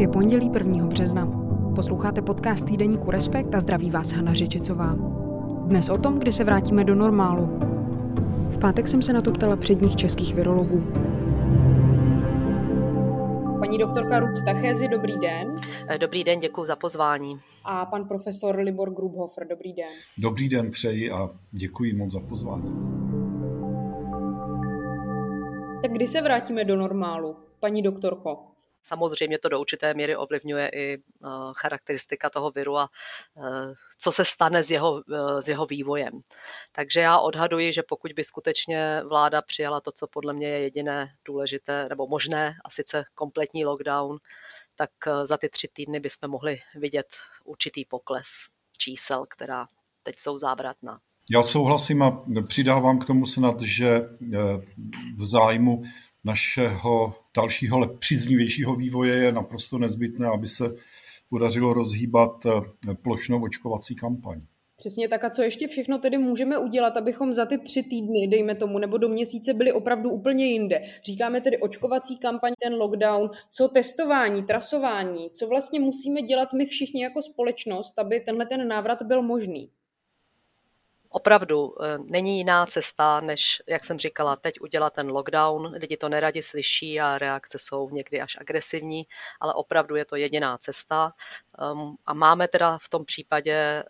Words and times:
Je 0.00 0.08
pondělí 0.08 0.50
1. 0.54 0.86
března. 0.86 1.26
Posloucháte 1.74 2.22
podcast 2.22 2.66
týdeníku 2.66 3.10
Respekt 3.10 3.54
a 3.54 3.60
zdraví 3.60 3.90
vás 3.90 4.12
Hana 4.12 4.34
Řečicová. 4.34 4.94
Dnes 5.66 5.88
o 5.88 5.98
tom, 5.98 6.18
kdy 6.18 6.32
se 6.32 6.44
vrátíme 6.44 6.84
do 6.84 6.94
normálu. 6.94 7.46
V 8.50 8.58
pátek 8.58 8.88
jsem 8.88 9.02
se 9.02 9.12
na 9.12 9.22
to 9.22 9.32
ptala 9.32 9.56
předních 9.56 9.96
českých 9.96 10.34
virologů. 10.34 10.84
Paní 13.58 13.78
doktorka 13.78 14.18
Ruth 14.18 14.44
Tachézy, 14.44 14.88
dobrý 14.88 15.18
den. 15.18 15.54
Dobrý 15.98 16.24
den, 16.24 16.40
děkuji 16.40 16.66
za 16.66 16.76
pozvání. 16.76 17.38
A 17.64 17.86
pan 17.86 18.08
profesor 18.08 18.56
Libor 18.56 18.94
Grubhofer, 18.94 19.46
dobrý 19.48 19.72
den. 19.72 19.90
Dobrý 20.18 20.48
den 20.48 20.70
přeji 20.70 21.10
a 21.10 21.30
děkuji 21.50 21.94
moc 21.94 22.12
za 22.12 22.20
pozvání. 22.20 22.74
Tak 25.82 25.92
kdy 25.92 26.06
se 26.06 26.22
vrátíme 26.22 26.64
do 26.64 26.76
normálu, 26.76 27.36
paní 27.60 27.82
doktorko? 27.82 28.49
Samozřejmě 28.82 29.38
to 29.38 29.48
do 29.48 29.60
určité 29.60 29.94
míry 29.94 30.16
ovlivňuje 30.16 30.70
i 30.74 30.98
charakteristika 31.56 32.30
toho 32.30 32.50
viru 32.50 32.78
a 32.78 32.88
co 33.98 34.12
se 34.12 34.24
stane 34.24 34.62
s 34.62 34.70
jeho, 34.70 35.02
s 35.40 35.48
jeho 35.48 35.66
vývojem. 35.66 36.20
Takže 36.72 37.00
já 37.00 37.18
odhaduji, 37.18 37.72
že 37.72 37.82
pokud 37.82 38.12
by 38.12 38.24
skutečně 38.24 39.02
vláda 39.08 39.42
přijala 39.42 39.80
to, 39.80 39.92
co 39.92 40.06
podle 40.06 40.32
mě 40.32 40.48
je 40.48 40.60
jediné 40.60 41.14
důležité 41.24 41.86
nebo 41.88 42.06
možné, 42.06 42.54
a 42.64 42.70
sice 42.70 43.04
kompletní 43.14 43.64
lockdown, 43.64 44.18
tak 44.76 44.90
za 45.24 45.36
ty 45.36 45.48
tři 45.48 45.68
týdny 45.72 46.00
bychom 46.00 46.30
mohli 46.30 46.58
vidět 46.74 47.06
určitý 47.44 47.84
pokles 47.84 48.28
čísel, 48.78 49.26
která 49.28 49.66
teď 50.02 50.18
jsou 50.18 50.38
závratná. 50.38 51.00
Já 51.30 51.42
souhlasím 51.42 52.02
a 52.02 52.24
přidávám 52.48 52.98
k 52.98 53.04
tomu 53.04 53.26
snad, 53.26 53.60
že 53.60 54.00
v 55.16 55.26
zájmu 55.26 55.82
našeho 56.24 57.14
dalšího 57.36 57.88
příznivějšího 57.94 58.76
vývoje 58.76 59.14
je 59.14 59.32
naprosto 59.32 59.78
nezbytné, 59.78 60.28
aby 60.28 60.48
se 60.48 60.64
podařilo 61.28 61.72
rozhýbat 61.72 62.46
eh, 62.46 62.94
plošnou 62.94 63.42
očkovací 63.42 63.96
kampaň. 63.96 64.40
Přesně 64.76 65.08
tak 65.08 65.24
a 65.24 65.30
co 65.30 65.42
ještě 65.42 65.68
všechno 65.68 65.98
tedy 65.98 66.18
můžeme 66.18 66.58
udělat, 66.58 66.96
abychom 66.96 67.32
za 67.32 67.46
ty 67.46 67.58
tři 67.58 67.82
týdny, 67.82 68.28
dejme 68.28 68.54
tomu, 68.54 68.78
nebo 68.78 68.98
do 68.98 69.08
měsíce 69.08 69.54
byli 69.54 69.72
opravdu 69.72 70.10
úplně 70.10 70.46
jinde. 70.46 70.82
Říkáme 71.04 71.40
tedy 71.40 71.58
očkovací 71.58 72.18
kampaň, 72.18 72.52
ten 72.62 72.74
lockdown, 72.74 73.30
co 73.52 73.68
testování, 73.68 74.42
trasování, 74.42 75.30
co 75.30 75.46
vlastně 75.46 75.80
musíme 75.80 76.22
dělat 76.22 76.52
my 76.52 76.66
všichni 76.66 77.02
jako 77.02 77.22
společnost, 77.22 77.98
aby 77.98 78.20
tenhle 78.20 78.46
ten 78.46 78.68
návrat 78.68 79.02
byl 79.02 79.22
možný 79.22 79.70
opravdu 81.10 81.74
eh, 81.82 81.98
není 81.98 82.38
jiná 82.38 82.66
cesta, 82.66 83.20
než, 83.20 83.62
jak 83.66 83.84
jsem 83.84 83.98
říkala, 83.98 84.36
teď 84.36 84.60
udělat 84.60 84.92
ten 84.92 85.10
lockdown. 85.10 85.66
Lidi 85.66 85.96
to 85.96 86.08
neradi 86.08 86.42
slyší 86.42 87.00
a 87.00 87.18
reakce 87.18 87.58
jsou 87.58 87.90
někdy 87.90 88.20
až 88.20 88.36
agresivní, 88.40 89.06
ale 89.40 89.54
opravdu 89.54 89.96
je 89.96 90.04
to 90.04 90.16
jediná 90.16 90.58
cesta. 90.58 91.12
Ehm, 91.58 91.94
a 92.06 92.14
máme 92.14 92.48
teda 92.48 92.78
v 92.78 92.88
tom 92.88 93.04
případě 93.04 93.52
eh, 93.52 93.84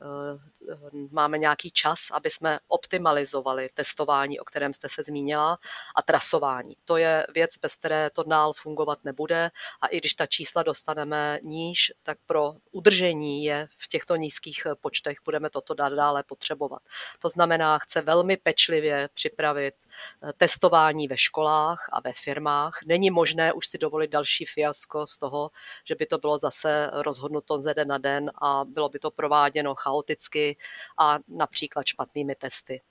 máme 1.10 1.38
nějaký 1.38 1.70
čas, 1.70 2.00
aby 2.12 2.30
jsme 2.30 2.58
optimalizovali 2.68 3.68
testování, 3.74 4.40
o 4.40 4.44
kterém 4.44 4.72
jste 4.72 4.88
se 4.88 5.02
zmínila, 5.02 5.58
a 5.96 6.02
trasování. 6.02 6.76
To 6.84 6.96
je 6.96 7.26
věc, 7.34 7.50
bez 7.62 7.76
které 7.76 8.10
to 8.10 8.22
dál 8.22 8.52
fungovat 8.52 8.98
nebude 9.04 9.50
a 9.80 9.86
i 9.86 9.98
když 9.98 10.14
ta 10.14 10.26
čísla 10.26 10.62
dostaneme 10.62 11.38
níž, 11.42 11.92
tak 12.02 12.18
pro 12.26 12.54
udržení 12.70 13.44
je 13.44 13.68
v 13.78 13.88
těchto 13.88 14.16
nízkých 14.16 14.66
počtech 14.80 15.18
budeme 15.24 15.50
toto 15.50 15.74
dále 15.74 16.22
potřebovat. 16.22 16.82
To 17.18 17.28
znamená, 17.28 17.78
chce 17.78 18.00
velmi 18.00 18.36
pečlivě 18.36 19.08
připravit 19.14 19.74
eh, 20.22 20.32
testování 20.36 21.08
ve 21.08 21.18
školách 21.18 21.88
a 21.92 22.00
ve 22.00 22.12
firmách. 22.12 22.78
Není 22.86 23.10
možné 23.10 23.52
už 23.52 23.68
si 23.68 23.78
dovolit 23.78 24.10
další 24.10 24.44
fiasko 24.44 25.06
z 25.06 25.18
toho, 25.18 25.50
že 25.84 25.94
by 25.94 26.06
to 26.06 26.18
bylo 26.18 26.38
zase 26.38 26.90
rozhodnuto 26.92 27.58
ze 27.58 27.74
den 27.74 27.88
na 27.88 27.98
den 27.98 28.30
a 28.42 28.64
bylo 28.64 28.88
by 28.88 28.98
to 28.98 29.10
prováděno 29.10 29.74
chaoticky 29.74 30.49
a 30.98 31.18
například 31.28 31.86
špatnými 31.86 32.34
testy. 32.34 32.82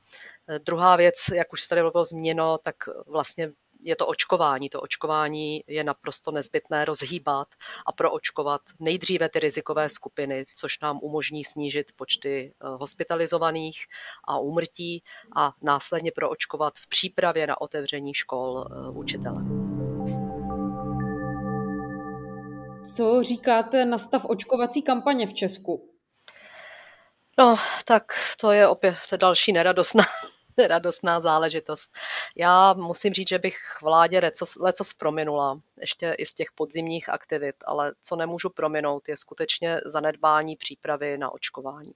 Eh, 0.47 0.59
druhá 0.59 0.96
věc, 0.96 1.16
jak 1.34 1.53
už 1.53 1.62
se 1.62 1.70
tady 1.70 1.81
bylo 1.92 2.06
změno, 2.06 2.58
tak 2.58 2.75
vlastně 3.08 3.52
je 3.81 3.96
to 3.96 4.08
očkování. 4.08 4.70
To 4.70 4.81
očkování 4.81 5.64
je 5.68 5.84
naprosto 5.84 6.31
nezbytné 6.31 6.86
rozhýbat 6.86 7.47
a 7.86 7.92
proočkovat 7.92 8.62
nejdříve 8.80 9.30
ty 9.30 9.40
rizikové 9.40 9.90
skupiny, 9.90 10.46
což 10.56 10.80
nám 10.80 11.00
umožní 11.02 11.44
snížit 11.44 11.92
počty 11.96 12.53
eh, 12.53 12.68
hospitalizovaných 12.68 13.86
a 14.28 14.40
úmrtí 14.40 15.03
a 15.36 15.53
následně 15.62 16.12
proočkovat 16.12 16.74
v 16.78 16.88
přípravě 16.88 17.47
na 17.47 17.62
otevření 17.62 18.14
škol 18.14 18.66
eh, 18.66 18.90
učitele. 18.90 19.44
Co 22.96 23.24
říkáte 23.24 23.86
na 23.86 23.97
stav 23.97 24.26
očkovací 24.26 24.81
kampaně 24.81 25.28
v 25.28 25.34
Česku? 25.34 25.89
No, 27.40 27.58
tak 27.86 28.04
to 28.42 28.52
je 28.52 28.68
opět 28.68 28.96
další 29.18 29.54
neradostná 29.54 30.04
radostná 30.68 31.20
záležitost. 31.20 31.90
Já 32.36 32.74
musím 32.74 33.14
říct, 33.14 33.30
že 33.30 33.40
bych 33.40 33.58
vládě 33.81 34.20
lecos, 34.20 34.56
lecos 34.56 34.94
prominula, 34.94 35.59
ještě 35.81 36.16
i 36.18 36.25
z 36.25 36.34
těch 36.34 36.47
podzimních 36.56 37.09
aktivit, 37.09 37.56
ale 37.66 37.94
co 38.02 38.16
nemůžu 38.16 38.50
prominout, 38.50 39.09
je 39.09 39.18
skutečně 39.18 39.81
zanedbání 39.86 40.56
přípravy 40.56 41.18
na 41.18 41.34
očkování. 41.34 41.92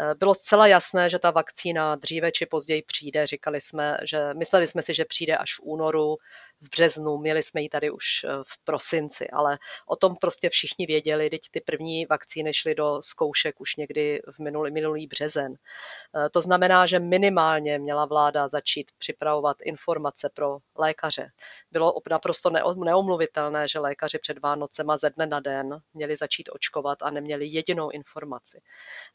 Eh, 0.00 0.14
bylo 0.14 0.34
zcela 0.34 0.66
jasné, 0.66 1.10
že 1.10 1.18
ta 1.18 1.30
vakcína 1.30 1.96
dříve 1.96 2.32
či 2.32 2.46
později 2.46 2.82
přijde. 2.82 3.26
Říkali 3.26 3.60
jsme, 3.60 3.96
že 4.04 4.34
mysleli 4.34 4.66
jsme 4.66 4.82
si, 4.82 4.94
že 4.94 5.04
přijde 5.04 5.36
až 5.36 5.54
v 5.54 5.60
únoru, 5.62 6.16
v 6.62 6.70
březnu, 6.70 7.18
měli 7.18 7.42
jsme 7.42 7.62
ji 7.62 7.68
tady 7.68 7.90
už 7.90 8.24
eh, 8.24 8.28
v 8.42 8.64
prosinci, 8.64 9.30
ale 9.30 9.58
o 9.86 9.96
tom 9.96 10.16
prostě 10.16 10.50
všichni 10.50 10.86
věděli, 10.86 11.30
teď 11.30 11.40
ty 11.50 11.60
první 11.60 12.06
vakcíny 12.06 12.54
šly 12.54 12.74
do 12.74 13.02
zkoušek 13.02 13.60
už 13.60 13.76
někdy 13.76 14.22
v 14.32 14.38
minulý, 14.38 14.72
minulý 14.72 15.06
březen. 15.06 15.54
Eh, 15.54 16.28
to 16.30 16.40
znamená, 16.40 16.86
že 16.86 16.98
minimálně 16.98 17.78
měla 17.92 18.04
vláda 18.04 18.48
začít 18.48 18.90
připravovat 18.98 19.56
informace 19.62 20.30
pro 20.34 20.58
lékaře. 20.78 21.30
Bylo 21.70 21.94
naprosto 22.10 22.50
neomluvitelné, 22.76 23.68
že 23.68 23.78
lékaři 23.78 24.18
před 24.18 24.38
Vánocema 24.38 24.96
ze 24.96 25.10
dne 25.10 25.26
na 25.26 25.40
den 25.40 25.80
měli 25.94 26.16
začít 26.16 26.48
očkovat 26.52 27.02
a 27.02 27.10
neměli 27.10 27.46
jedinou 27.46 27.90
informaci. 27.90 28.60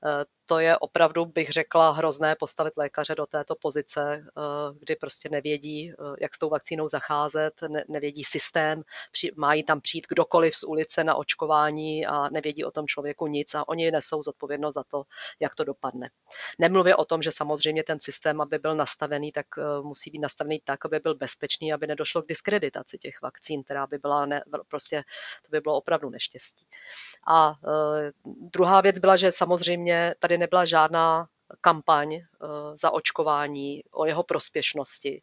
Eh, 0.05 0.25
to 0.45 0.59
je 0.59 0.77
opravdu, 0.77 1.25
bych 1.25 1.49
řekla, 1.49 1.91
hrozné 1.91 2.35
postavit 2.35 2.73
lékaře 2.77 3.15
do 3.15 3.25
této 3.25 3.55
pozice, 3.55 4.25
kdy 4.79 4.95
prostě 4.95 5.29
nevědí, 5.29 5.93
jak 6.21 6.35
s 6.35 6.39
tou 6.39 6.49
vakcínou 6.49 6.87
zacházet 6.87 7.61
ne, 7.67 7.83
nevědí 7.87 8.23
systém, 8.23 8.83
mají 9.35 9.63
tam 9.63 9.81
přijít 9.81 10.07
kdokoliv 10.09 10.55
z 10.55 10.63
ulice 10.63 11.03
na 11.03 11.15
očkování 11.15 12.05
a 12.05 12.29
nevědí 12.29 12.65
o 12.65 12.71
tom 12.71 12.87
člověku 12.87 13.27
nic 13.27 13.55
a 13.55 13.67
oni 13.67 13.91
nesou 13.91 14.23
zodpovědnost 14.23 14.73
za 14.73 14.83
to, 14.83 15.03
jak 15.39 15.55
to 15.55 15.63
dopadne. 15.63 16.09
Nemluvě 16.59 16.95
o 16.95 17.05
tom, 17.05 17.21
že 17.21 17.31
samozřejmě 17.31 17.83
ten 17.83 17.99
systém, 17.99 18.41
aby 18.41 18.56
byl 18.59 18.75
nastavený, 18.75 19.31
tak 19.31 19.45
uh, 19.57 19.85
musí 19.85 20.11
být 20.11 20.19
nastavený 20.19 20.61
tak, 20.63 20.85
aby 20.85 20.99
byl 20.99 21.15
bezpečný, 21.15 21.73
aby 21.73 21.87
nedošlo 21.87 22.21
k 22.21 22.27
diskreditaci 22.27 22.97
těch 22.97 23.21
vakcín, 23.21 23.63
která 23.63 23.87
by 23.87 23.97
byla 23.97 24.25
ne, 24.25 24.41
prostě, 24.67 25.03
to 25.45 25.49
by 25.51 25.61
bylo 25.61 25.75
opravdu 25.75 26.09
neštěstí. 26.09 26.67
A 27.27 27.49
uh, 27.49 27.55
druhá 28.25 28.81
věc 28.81 28.99
byla, 28.99 29.15
že 29.15 29.31
samozřejmě 29.31 30.15
tady 30.19 30.37
nebyla 30.37 30.65
žádná 30.65 31.27
kampaň 31.61 32.13
eh, 32.13 32.23
za 32.81 32.91
očkování, 32.91 33.83
o 33.91 34.05
jeho 34.05 34.23
prospěšnosti. 34.23 35.21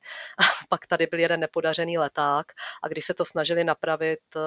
Pak 0.68 0.86
tady 0.86 1.06
byl 1.06 1.20
jeden 1.20 1.40
nepodařený 1.40 1.98
leták 1.98 2.46
a 2.82 2.88
když 2.88 3.04
se 3.04 3.14
to 3.14 3.24
snažili 3.24 3.64
napravit 3.64 4.20
eh, 4.36 4.40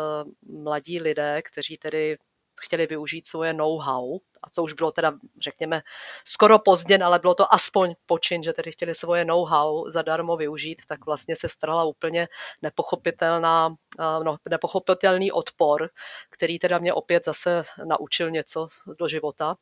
mladí 0.62 1.02
lidé, 1.02 1.42
kteří 1.42 1.78
tedy 1.78 2.18
chtěli 2.62 2.88
využít 2.88 3.28
svoje 3.28 3.54
know-how, 3.54 4.20
a 4.44 4.50
to 4.50 4.64
už 4.64 4.74
bylo 4.74 4.92
teda, 4.92 5.14
řekněme, 5.42 5.82
skoro 6.26 6.60
pozdě, 6.60 6.98
ale 6.98 7.20
bylo 7.20 7.36
to 7.36 7.54
aspoň 7.54 7.96
počin, 8.06 8.44
že 8.44 8.54
tedy 8.54 8.72
chtěli 8.72 8.96
svoje 8.96 9.26
know-how 9.26 9.90
zadarmo 9.90 10.38
využít, 10.38 10.82
tak 10.88 11.06
vlastně 11.06 11.36
se 11.36 11.50
strhla 11.50 11.84
úplně 11.84 12.28
nepochopitelná, 12.62 13.76
eh, 14.00 14.24
no, 14.24 14.38
nepochopitelný 14.50 15.32
odpor, 15.32 15.90
který 16.30 16.60
teda 16.60 16.78
mě 16.78 16.94
opět 16.94 17.26
zase 17.26 17.64
naučil 17.86 18.32
něco 18.32 18.68
do 19.00 19.08
života. 19.08 19.56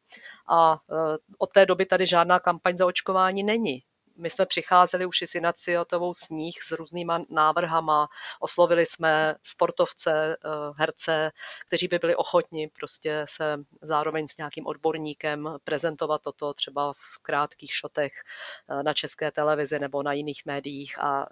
A 0.50 0.80
eh, 0.92 1.18
od 1.38 1.52
té 1.52 1.66
doby 1.66 1.86
tady 1.86 2.08
žádná 2.08 2.40
kampaň 2.40 2.78
za 2.78 2.86
očkování 2.86 3.44
není 3.44 3.84
my 4.18 4.30
jsme 4.30 4.46
přicházeli 4.46 5.06
už 5.06 5.22
i 5.22 5.28
s 5.28 5.36
iniciativou 5.36 6.14
sníh 6.14 6.64
s 6.64 6.72
různýma 6.72 7.26
návrhama, 7.30 8.08
oslovili 8.40 8.86
jsme 8.86 9.36
sportovce, 9.44 10.38
eh, 10.46 10.50
herce, 10.78 11.32
kteří 11.68 11.88
by 11.88 12.00
byli 12.00 12.16
ochotni 12.16 12.68
prostě 12.68 13.26
se 13.30 13.58
zároveň 13.82 14.28
s 14.28 14.38
nějakým 14.38 14.68
odborníkem 14.68 15.58
prezentovat 15.64 16.22
toto 16.22 16.54
třeba 16.54 16.94
v 16.94 17.18
krátkých 17.22 17.74
šotech 17.74 18.14
eh, 18.70 18.84
na 18.84 18.94
české 18.94 19.32
televizi 19.32 19.80
nebo 19.80 20.04
na 20.04 20.14
jiných 20.14 20.46
médiích 20.46 21.00
a 21.00 21.28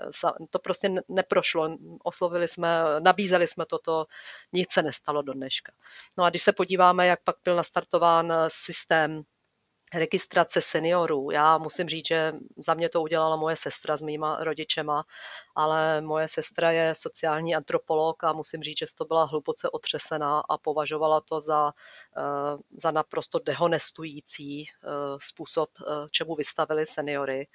to 0.50 0.60
prostě 0.60 0.90
neprošlo. 1.08 1.78
Oslovili 2.04 2.48
jsme, 2.48 2.84
nabízeli 3.00 3.48
jsme 3.48 3.66
toto, 3.66 4.06
nic 4.54 4.72
se 4.72 4.82
nestalo 4.82 5.22
do 5.22 5.34
dneška. 5.34 5.72
No 6.18 6.24
a 6.24 6.30
když 6.30 6.44
se 6.44 6.54
podíváme, 6.54 7.08
jak 7.08 7.24
pak 7.24 7.36
byl 7.44 7.56
nastartován 7.56 8.34
systém 8.48 9.24
registrace 9.96 10.62
seniorů. 10.62 11.32
Já 11.32 11.58
musím 11.58 11.90
říct, 11.90 12.08
že 12.08 12.34
za 12.58 12.74
mě 12.74 12.90
to 12.90 13.02
udělala 13.02 13.36
moje 13.36 13.56
sestra 13.56 13.98
s 13.98 14.02
mýma 14.02 14.44
rodičema, 14.44 15.06
ale 15.56 16.02
moje 16.02 16.28
sestra 16.28 16.72
je 16.72 16.96
sociální 16.96 17.56
antropolog 17.56 18.24
a 18.24 18.34
musím 18.34 18.64
říct, 18.64 18.78
že 18.78 18.86
to 18.96 19.06
byla 19.06 19.24
hluboce 19.24 19.70
otřesená 19.70 20.40
a 20.50 20.58
považovala 20.58 21.22
to 21.22 21.42
za, 21.42 21.72
eh, 22.18 22.58
za 22.82 22.92
naprosto 22.92 23.40
dehonestující 23.40 24.64
eh, 24.64 24.88
způsob, 25.22 25.70
eh, 25.82 26.08
čemu 26.12 26.36
vystavili 26.36 26.86
seniory. 26.86 27.48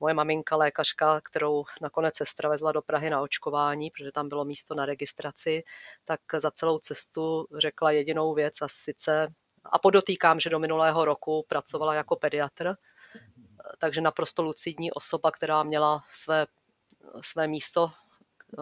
Moje 0.00 0.14
maminka, 0.14 0.56
lékařka, 0.56 1.20
kterou 1.20 1.64
nakonec 1.82 2.16
sestra 2.16 2.48
vezla 2.48 2.72
do 2.72 2.82
Prahy 2.82 3.10
na 3.10 3.20
očkování, 3.20 3.90
protože 3.90 4.12
tam 4.12 4.28
bylo 4.28 4.44
místo 4.44 4.74
na 4.74 4.86
registraci, 4.86 5.62
tak 6.04 6.20
za 6.38 6.50
celou 6.50 6.78
cestu 6.78 7.46
řekla 7.58 7.90
jedinou 7.90 8.34
věc 8.34 8.54
a 8.62 8.68
sice 8.68 9.28
a 9.72 9.78
podotýkám, 9.78 10.40
že 10.40 10.50
do 10.50 10.58
minulého 10.58 11.04
roku 11.04 11.44
pracovala 11.48 11.94
jako 11.94 12.16
pediatr, 12.16 12.74
takže 13.78 14.00
naprosto 14.00 14.42
lucidní 14.42 14.92
osoba, 14.92 15.30
která 15.30 15.62
měla 15.62 16.04
své, 16.10 16.46
své 17.20 17.48
místo 17.48 17.92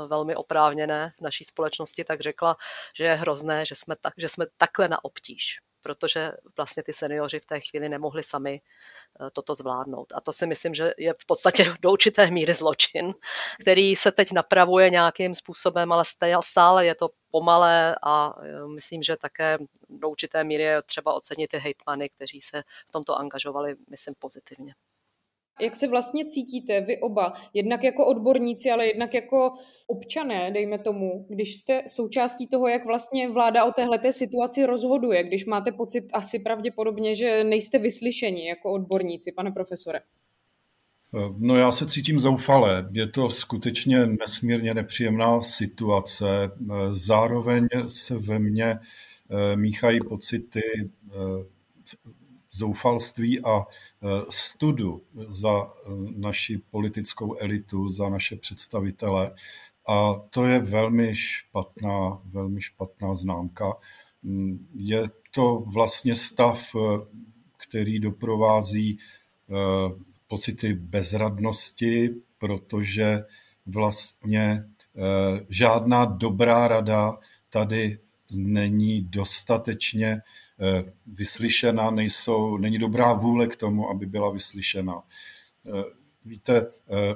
velmi 0.08 0.36
oprávněné 0.36 1.12
v 1.18 1.20
naší 1.20 1.44
společnosti, 1.44 2.04
tak 2.04 2.20
řekla, 2.20 2.56
že 2.94 3.04
je 3.04 3.14
hrozné, 3.14 3.66
že 3.66 3.74
jsme, 3.74 3.96
tak, 3.96 4.14
že 4.16 4.28
jsme 4.28 4.46
takhle 4.56 4.88
na 4.88 5.04
obtíž 5.04 5.60
protože 5.84 6.32
vlastně 6.56 6.82
ty 6.82 6.92
seniori 6.92 7.40
v 7.40 7.46
té 7.46 7.60
chvíli 7.60 7.88
nemohli 7.88 8.22
sami 8.22 8.60
eh, 8.60 9.30
toto 9.32 9.54
zvládnout. 9.54 10.12
A 10.16 10.20
to 10.20 10.32
si 10.32 10.46
myslím, 10.46 10.74
že 10.74 10.92
je 10.98 11.12
v 11.12 11.26
podstatě 11.26 11.64
do 11.80 11.90
určité 11.90 12.30
míry 12.30 12.54
zločin, 12.54 13.14
který 13.60 13.96
se 13.96 14.12
teď 14.12 14.32
napravuje 14.32 14.90
nějakým 14.90 15.34
způsobem, 15.34 15.92
ale 15.92 16.04
stále 16.40 16.86
je 16.86 16.94
to 16.94 17.08
pomalé 17.30 17.96
a 18.02 18.34
eh, 18.42 18.66
myslím, 18.74 19.02
že 19.02 19.16
také 19.16 19.58
do 19.88 20.08
určité 20.08 20.44
míry 20.44 20.62
je 20.62 20.82
třeba 20.82 21.14
ocenit 21.14 21.50
ty 21.50 21.58
hejtmany, 21.58 22.08
kteří 22.08 22.40
se 22.40 22.62
v 22.88 22.92
tomto 22.92 23.18
angažovali, 23.18 23.76
myslím, 23.90 24.14
pozitivně. 24.18 24.74
Jak 25.60 25.76
se 25.76 25.88
vlastně 25.88 26.24
cítíte 26.24 26.80
vy 26.80 26.98
oba, 26.98 27.32
jednak 27.54 27.84
jako 27.84 28.06
odborníci, 28.06 28.70
ale 28.70 28.86
jednak 28.86 29.14
jako 29.14 29.52
občané, 29.86 30.50
dejme 30.50 30.78
tomu, 30.78 31.26
když 31.28 31.56
jste 31.56 31.82
součástí 31.86 32.46
toho, 32.46 32.68
jak 32.68 32.86
vlastně 32.86 33.28
vláda 33.28 33.64
o 33.64 33.72
téhleté 33.72 34.12
situaci 34.12 34.66
rozhoduje, 34.66 35.24
když 35.24 35.44
máte 35.44 35.72
pocit 35.72 36.04
asi 36.12 36.38
pravděpodobně, 36.38 37.14
že 37.14 37.44
nejste 37.44 37.78
vyslyšeni 37.78 38.48
jako 38.48 38.72
odborníci, 38.72 39.32
pane 39.32 39.50
profesore? 39.50 40.00
No 41.38 41.56
já 41.56 41.72
se 41.72 41.86
cítím 41.86 42.20
zoufale. 42.20 42.88
Je 42.92 43.06
to 43.06 43.30
skutečně 43.30 44.06
nesmírně 44.06 44.74
nepříjemná 44.74 45.42
situace. 45.42 46.26
Zároveň 46.90 47.68
se 47.88 48.18
ve 48.18 48.38
mně 48.38 48.64
eh, 48.64 49.56
míchají 49.56 50.00
pocity 50.08 50.62
eh, 50.80 51.14
zoufalství 52.54 53.40
a 53.44 53.60
e, 53.60 53.64
studu 54.28 55.02
za 55.28 55.62
e, 55.62 55.90
naši 56.16 56.62
politickou 56.70 57.36
elitu, 57.36 57.88
za 57.88 58.08
naše 58.08 58.36
představitele. 58.36 59.34
A 59.88 60.14
to 60.30 60.44
je 60.44 60.58
velmi 60.58 61.16
špatná, 61.16 62.18
velmi 62.24 62.62
špatná 62.62 63.14
známka. 63.14 63.72
Mm, 64.22 64.68
je 64.74 65.10
to 65.30 65.64
vlastně 65.66 66.16
stav, 66.16 66.74
e, 66.74 66.78
který 67.56 67.98
doprovází 67.98 68.98
pocity 70.28 70.74
bezradnosti, 70.74 72.10
protože 72.38 73.24
vlastně 73.66 74.64
žádná 75.48 76.04
dobrá 76.04 76.68
rada 76.68 77.18
tady 77.50 77.98
není 78.30 79.02
dostatečně 79.02 80.22
vyslyšena, 81.06 81.90
nejsou, 81.90 82.56
není 82.56 82.78
dobrá 82.78 83.12
vůle 83.12 83.46
k 83.46 83.56
tomu, 83.56 83.90
aby 83.90 84.06
byla 84.06 84.30
vyslyšena. 84.30 85.02
Eh, 85.66 85.84
víte, 86.24 86.66
eh, 86.90 87.14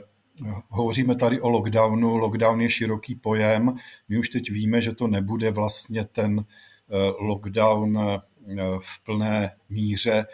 hovoříme 0.68 1.16
tady 1.16 1.40
o 1.40 1.48
lockdownu, 1.48 2.16
lockdown 2.16 2.60
je 2.60 2.70
široký 2.70 3.14
pojem, 3.14 3.74
my 4.08 4.18
už 4.18 4.28
teď 4.28 4.50
víme, 4.50 4.80
že 4.82 4.92
to 4.92 5.06
nebude 5.06 5.50
vlastně 5.50 6.04
ten 6.04 6.44
lockdown 7.18 7.98
v 8.80 9.04
plné 9.04 9.56
míře 9.68 10.26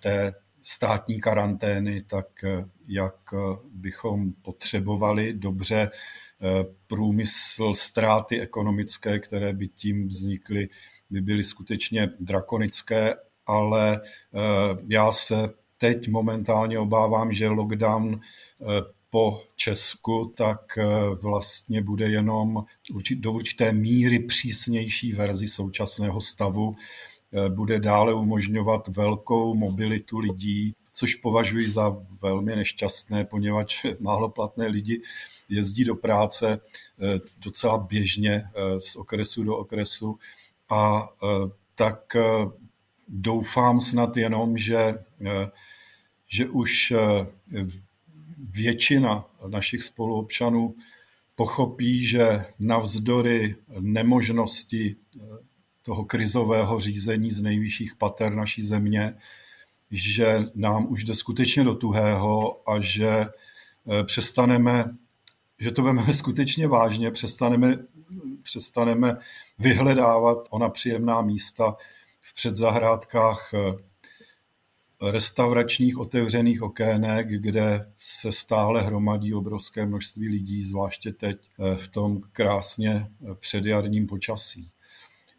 té 0.00 0.34
státní 0.62 1.20
karantény, 1.20 2.02
tak 2.02 2.26
jak 2.88 3.16
bychom 3.72 4.32
potřebovali. 4.32 5.34
Dobře 5.34 5.90
průmysl, 6.86 7.74
ztráty 7.74 8.40
ekonomické, 8.40 9.18
které 9.18 9.52
by 9.52 9.68
tím 9.68 10.08
vznikly, 10.08 10.68
by 11.10 11.20
byly 11.20 11.44
skutečně 11.44 12.10
drakonické, 12.20 13.14
ale 13.46 14.00
eh, 14.00 14.38
já 14.88 15.12
se 15.12 15.50
teď 15.78 16.08
momentálně 16.08 16.78
obávám, 16.78 17.32
že 17.32 17.48
lockdown 17.48 18.20
eh, 18.20 18.64
po 19.10 19.42
Česku, 19.56 20.32
tak 20.36 20.78
eh, 20.78 20.84
vlastně 21.22 21.82
bude 21.82 22.08
jenom 22.08 22.64
do 23.14 23.32
určité 23.32 23.72
míry 23.72 24.18
přísnější 24.18 25.12
verzi 25.12 25.48
současného 25.48 26.20
stavu. 26.20 26.76
Bude 27.48 27.80
dále 27.80 28.14
umožňovat 28.14 28.88
velkou 28.88 29.54
mobilitu 29.54 30.18
lidí, 30.18 30.74
což 30.92 31.14
považuji 31.14 31.70
za 31.70 31.96
velmi 32.22 32.56
nešťastné, 32.56 33.24
poněvadž 33.24 33.86
málo 34.00 34.28
platné 34.28 34.66
lidi 34.66 35.02
jezdí 35.48 35.84
do 35.84 35.94
práce 35.94 36.60
docela 37.38 37.78
běžně 37.78 38.44
z 38.78 38.96
okresu 38.96 39.44
do 39.44 39.56
okresu 39.56 40.18
a 40.70 41.08
e, 41.22 41.26
tak 41.74 42.16
e, 42.16 42.20
doufám 43.08 43.80
snad 43.80 44.16
jenom, 44.16 44.58
že, 44.58 44.76
e, 44.76 45.50
že 46.28 46.48
už 46.48 46.92
většina 48.38 49.24
našich 49.46 49.84
spoluobčanů 49.84 50.74
pochopí, 51.34 52.06
že 52.06 52.44
navzdory 52.58 53.56
nemožnosti 53.80 54.96
toho 55.82 56.04
krizového 56.04 56.80
řízení 56.80 57.30
z 57.30 57.42
nejvyšších 57.42 57.94
pater 57.94 58.34
naší 58.34 58.62
země, 58.62 59.14
že 59.90 60.44
nám 60.54 60.86
už 60.92 61.04
jde 61.04 61.14
skutečně 61.14 61.64
do 61.64 61.74
tuhého 61.74 62.62
a 62.70 62.80
že 62.80 63.26
přestaneme, 64.04 64.96
že 65.60 65.70
to 65.70 65.82
vezmeme 65.82 66.14
skutečně 66.14 66.68
vážně, 66.68 67.10
přestaneme 67.10 67.78
přestaneme 68.42 69.16
vyhledávat 69.58 70.48
ona 70.50 70.68
příjemná 70.68 71.22
místa 71.22 71.76
v 72.20 72.34
předzahrádkách 72.34 73.50
eh, 73.54 75.10
restauračních 75.10 75.98
otevřených 75.98 76.62
okének, 76.62 77.28
kde 77.28 77.92
se 77.96 78.32
stále 78.32 78.82
hromadí 78.82 79.34
obrovské 79.34 79.86
množství 79.86 80.28
lidí, 80.28 80.64
zvláště 80.64 81.12
teď 81.12 81.38
eh, 81.58 81.76
v 81.76 81.88
tom 81.88 82.20
krásně 82.32 82.90
eh, 82.90 83.34
předjarním 83.34 84.06
počasí. 84.06 84.70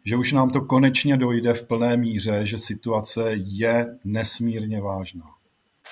Že 0.04 0.16
už 0.16 0.32
nám 0.32 0.50
to 0.50 0.60
konečně 0.60 1.16
dojde 1.16 1.54
v 1.54 1.64
plné 1.64 1.96
míře, 1.96 2.46
že 2.46 2.58
situace 2.58 3.30
je 3.34 3.98
nesmírně 4.04 4.80
vážná 4.80 5.34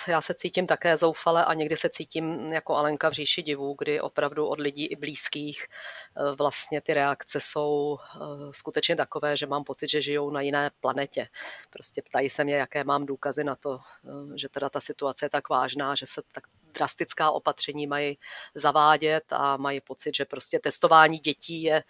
já 0.09 0.21
se 0.21 0.35
cítím 0.35 0.67
také 0.67 0.97
zoufale 0.97 1.45
a 1.45 1.55
někdy 1.55 1.77
se 1.77 1.89
cítím 1.89 2.53
jako 2.53 2.77
Alenka 2.77 3.09
v 3.09 3.13
říši 3.13 3.43
divů, 3.43 3.75
kdy 3.79 4.01
opravdu 4.01 4.47
od 4.47 4.61
lidí 4.61 4.87
i 4.87 4.97
blízkých 4.97 5.67
eh, 5.67 6.35
vlastně 6.35 6.81
ty 6.81 6.95
reakce 6.95 7.41
jsou 7.41 7.99
eh, 7.99 8.19
skutečně 8.51 8.97
takové, 8.97 9.37
že 9.37 9.47
mám 9.47 9.65
pocit, 9.65 9.91
že 9.91 10.03
žijou 10.03 10.31
na 10.31 10.41
jiné 10.41 10.71
planetě. 10.81 11.29
Prostě 11.71 12.03
ptají 12.03 12.31
se 12.31 12.45
mě, 12.45 12.57
jaké 12.57 12.85
mám 12.85 13.07
důkazy 13.07 13.45
na 13.45 13.57
to, 13.57 13.79
eh, 13.79 14.39
že 14.39 14.49
teda 14.49 14.69
ta 14.69 14.81
situace 14.81 15.25
je 15.25 15.31
tak 15.31 15.49
vážná, 15.49 15.95
že 15.95 16.07
se 16.07 16.23
tak 16.33 16.45
drastická 16.75 17.31
opatření 17.31 17.87
mají 17.87 18.19
zavádět 18.55 19.25
a 19.31 19.57
mají 19.57 19.81
pocit, 19.81 20.17
že 20.17 20.25
prostě 20.25 20.59
testování 20.59 21.19
dětí 21.19 21.63
je 21.63 21.83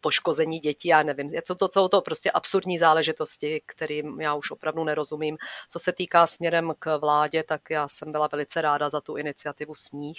poškození 0.00 0.58
dětí, 0.58 0.88
já 0.88 1.02
nevím, 1.02 1.30
co 1.44 1.54
to, 1.54 1.68
jsou 1.72 1.88
to 1.88 2.00
prostě 2.00 2.30
absurdní 2.30 2.78
záležitosti, 2.78 3.62
kterým 3.66 4.20
já 4.20 4.34
už 4.34 4.50
opravdu 4.50 4.84
nerozumím. 4.84 5.36
Co 5.68 5.78
se 5.78 5.92
týká 5.92 6.26
směrem 6.26 6.74
k 6.78 6.96
vládě, 6.96 7.42
tak 7.42 7.70
já 7.70 7.88
jsem 7.88 8.12
byla 8.12 8.28
velice 8.32 8.60
ráda 8.60 8.88
za 8.88 9.00
tu 9.00 9.16
iniciativu 9.16 9.74
Sníh 9.74 10.18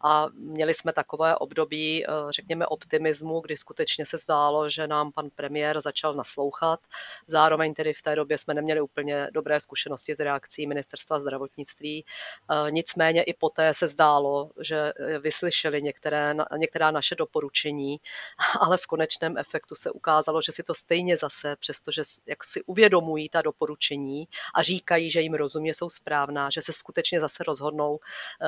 a 0.00 0.26
měli 0.34 0.74
jsme 0.74 0.92
takové 0.92 1.36
období, 1.36 2.06
eh, 2.06 2.08
řekněme, 2.30 2.66
optimismu, 2.66 3.40
kdy 3.40 3.56
skutečně 3.56 4.06
se 4.06 4.18
zdálo, 4.18 4.70
že 4.70 4.86
nám 4.86 5.12
pan 5.12 5.30
premiér 5.30 5.80
začal 5.80 6.14
naslouchat. 6.14 6.80
Zároveň 7.26 7.74
tedy 7.74 7.94
v 7.94 8.02
té 8.02 8.16
době 8.16 8.38
jsme 8.38 8.54
neměli 8.54 8.80
úplně 8.80 9.28
dobré 9.32 9.60
zkušenosti 9.60 10.14
s 10.14 10.20
reakcí 10.20 10.66
ministerstva 10.66 11.20
zdravotnictví. 11.20 12.04
Eh, 12.50 12.70
nicméně 12.70 13.22
i 13.22 13.34
poté 13.34 13.57
poté 13.58 13.74
se 13.74 13.86
zdálo, 13.86 14.50
že 14.60 14.92
vyslyšeli 15.20 15.82
některé, 15.82 16.34
některá 16.56 16.90
naše 16.90 17.14
doporučení, 17.14 18.00
ale 18.60 18.76
v 18.76 18.86
konečném 18.86 19.38
efektu 19.38 19.74
se 19.74 19.90
ukázalo, 19.90 20.42
že 20.42 20.52
si 20.52 20.62
to 20.62 20.74
stejně 20.74 21.16
zase, 21.16 21.56
přestože 21.56 22.02
jak 22.26 22.44
si 22.44 22.62
uvědomují 22.62 23.28
ta 23.28 23.42
doporučení 23.42 24.28
a 24.54 24.62
říkají, 24.62 25.10
že 25.10 25.20
jim 25.20 25.34
rozumně 25.34 25.74
jsou 25.74 25.90
správná, 25.90 26.50
že 26.50 26.62
se 26.62 26.72
skutečně 26.72 27.20
zase 27.20 27.44
rozhodnou 27.44 27.98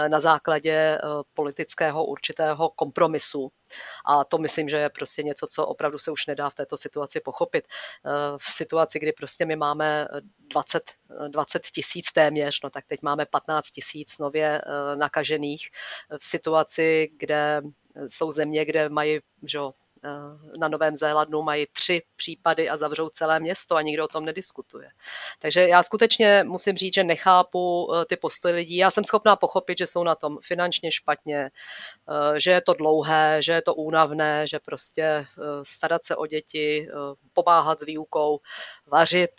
na 0.09 0.21
základě 0.21 0.99
politického 1.35 2.05
určitého 2.05 2.69
kompromisu. 2.69 3.50
A 4.07 4.25
to 4.25 4.38
myslím, 4.38 4.69
že 4.69 4.76
je 4.76 4.90
prostě 4.90 5.23
něco, 5.23 5.47
co 5.47 5.67
opravdu 5.67 5.99
se 5.99 6.11
už 6.11 6.26
nedá 6.26 6.50
v 6.50 6.55
této 6.55 6.76
situaci 6.76 7.21
pochopit. 7.21 7.69
V 8.37 8.52
situaci, 8.52 8.99
kdy 8.99 9.12
prostě 9.12 9.47
my 9.47 9.57
máme 9.57 10.09
20, 10.50 10.93
20 11.29 11.67
tisíc 11.67 12.12
téměř, 12.12 12.61
no 12.64 12.71
tak 12.71 12.87
teď 12.87 13.02
máme 13.02 13.26
15 13.26 13.71
tisíc 13.71 14.19
nově 14.19 14.61
eh, 14.61 14.97
nakažených 15.00 15.71
v 16.19 16.25
situaci, 16.25 17.11
kde 17.16 17.62
jsou 18.09 18.33
země, 18.33 18.64
kde 18.64 18.88
mají 18.88 19.21
že, 19.42 19.59
na 20.59 20.69
Novém 20.69 20.97
Zélandu 20.97 21.42
mají 21.42 21.66
tři 21.73 22.02
případy 22.16 22.69
a 22.69 22.76
zavřou 22.76 23.09
celé 23.09 23.40
město 23.40 23.76
a 23.76 23.83
nikdo 23.83 24.04
o 24.04 24.09
tom 24.09 24.25
nediskutuje. 24.25 24.88
Takže 25.38 25.69
já 25.69 25.83
skutečně 25.83 26.45
musím 26.47 26.76
říct, 26.76 26.95
že 26.95 27.04
nechápu 27.04 27.90
eh, 27.95 28.04
ty 28.04 28.16
postoje 28.16 28.54
lidí. 28.54 28.76
Já 28.76 28.90
jsem 28.90 29.04
schopná 29.04 29.37
pochopit, 29.37 29.78
že 29.78 29.87
jsou 29.87 30.04
na 30.04 30.14
tom 30.14 30.38
finančně 30.42 30.92
špatně, 30.92 31.50
eh, 31.50 32.40
že 32.40 32.50
je 32.50 32.61
to 32.61 32.75
dlouhé, 32.75 33.37
že 33.42 33.52
je 33.52 33.62
to 33.62 33.75
únavné, 33.75 34.47
že 34.47 34.59
prostě 34.59 35.26
starat 35.62 36.04
se 36.04 36.16
o 36.16 36.26
děti, 36.26 36.88
pomáhat 37.33 37.80
s 37.80 37.85
výukou, 37.85 38.40
vařit, 38.87 39.30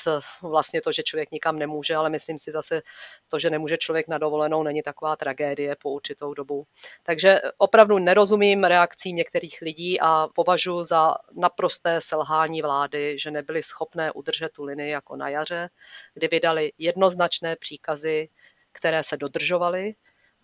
vlastně 0.41 0.81
to, 0.81 0.91
že 0.91 1.03
člověk 1.03 1.31
nikam 1.31 1.59
nemůže, 1.59 1.95
ale 1.95 2.09
myslím 2.09 2.39
si 2.39 2.51
zase 2.51 2.81
to, 3.27 3.39
že 3.39 3.49
nemůže 3.49 3.77
člověk 3.77 4.07
na 4.07 4.17
dovolenou, 4.17 4.63
není 4.63 4.81
taková 4.81 5.15
tragédie 5.15 5.75
po 5.81 5.91
určitou 5.91 6.33
dobu. 6.33 6.63
Takže 7.03 7.41
opravdu 7.57 7.99
nerozumím 7.99 8.63
reakcím 8.63 9.15
některých 9.15 9.61
lidí 9.61 9.99
a 10.01 10.27
považuji 10.35 10.50
považuji 10.51 10.83
za 10.83 11.15
naprosté 11.31 12.01
selhání 12.01 12.61
vlády, 12.61 13.19
že 13.19 13.31
nebyly 13.31 13.63
schopné 13.63 14.11
udržet 14.11 14.51
tu 14.53 14.63
linii 14.63 14.89
jako 14.89 15.15
na 15.15 15.29
jaře, 15.29 15.69
kdy 16.13 16.27
vydali 16.27 16.71
jednoznačné 16.77 17.55
příkazy, 17.55 18.29
které 18.71 19.03
se 19.03 19.17
dodržovaly 19.17 19.95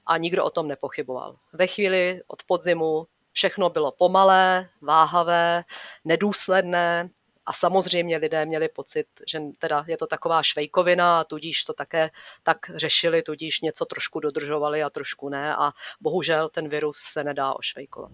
a 0.06 0.18
nikdo 0.18 0.46
o 0.46 0.50
tom 0.50 0.68
nepochyboval. 0.68 1.36
Ve 1.54 1.68
chvíli 1.68 2.22
od 2.28 2.44
podzimu 2.44 3.08
všechno 3.32 3.70
bylo 3.70 3.92
pomalé, 3.92 4.70
váhavé, 4.82 5.64
nedůsledné 6.06 7.10
a 7.46 7.54
samozřejmě 7.54 8.18
lidé 8.18 8.46
měli 8.46 8.70
pocit, 8.70 9.08
že 9.28 9.40
teda 9.60 9.86
je 9.88 9.98
to 9.98 10.08
taková 10.08 10.44
švejkovina 10.44 11.20
a 11.20 11.24
tudíž 11.24 11.64
to 11.64 11.74
také 11.74 12.10
tak 12.44 12.58
řešili, 12.76 13.22
tudíž 13.22 13.62
něco 13.62 13.86
trošku 13.86 14.20
dodržovali 14.20 14.84
a 14.84 14.90
trošku 14.90 15.30
ne 15.30 15.56
a 15.56 15.72
bohužel 16.02 16.50
ten 16.50 16.70
virus 16.70 16.98
se 16.98 17.24
nedá 17.24 17.54
ošvejkovat. 17.54 18.12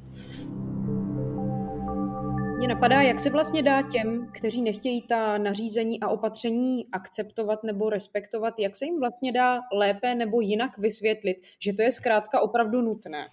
Mě 2.63 2.75
napadá, 2.75 3.01
jak 3.01 3.20
se 3.20 3.29
vlastně 3.29 3.63
dá 3.63 3.82
těm, 3.82 4.27
kteří 4.32 4.62
nechtějí 4.62 5.01
ta 5.01 5.38
nařízení 5.38 6.00
a 6.00 6.08
opatření 6.08 6.86
akceptovat 6.91 7.63
nebo 7.63 7.89
respektovat, 7.89 8.60
jak 8.60 8.75
se 8.75 8.86
jim 8.86 9.00
vlastně 9.00 9.32
dá 9.32 9.60
lépe 9.74 10.15
nebo 10.15 10.41
jinak 10.41 10.77
vysvětlit, 10.77 11.38
že 11.60 11.74
to 11.74 11.82
je 11.82 11.91
zkrátka 11.91 12.39
opravdu 12.39 12.82
nutné. 12.82 13.27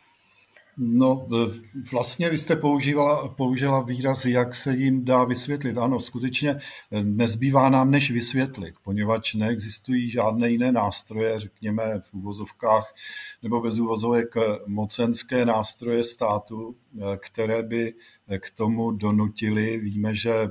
No, 0.77 1.27
e, 1.35 1.61
vlastně 1.93 2.31
vy 2.31 2.39
jste 2.39 2.57
používala, 2.57 3.29
použila 3.29 3.81
výraz, 3.81 4.27
jak 4.27 4.55
se 4.55 4.77
jim 4.77 5.05
dá 5.05 5.25
vysvětlit. 5.25 5.79
Ano, 5.79 6.00
skutečně 6.00 6.50
e, 6.50 6.59
nezbývá 7.03 7.69
nám 7.69 7.91
než 7.91 8.11
vysvětlit, 8.11 8.75
poněvadž 8.83 9.35
neexistují 9.35 10.11
žádné 10.11 10.50
jiné 10.50 10.73
nástroje, 10.73 11.41
řekněme 11.41 12.00
v 12.00 12.15
úvozovkách 12.15 12.95
nebo 13.43 13.61
bez 13.61 13.79
úvozovek 13.79 14.37
e, 14.37 14.41
mocenské 14.67 15.45
nástroje 15.45 16.05
státu, 16.05 16.77
které 17.19 17.62
by 17.62 17.95
k 18.39 18.50
tomu 18.50 18.91
donutili. 18.91 19.79
Víme, 19.79 20.15
že 20.15 20.49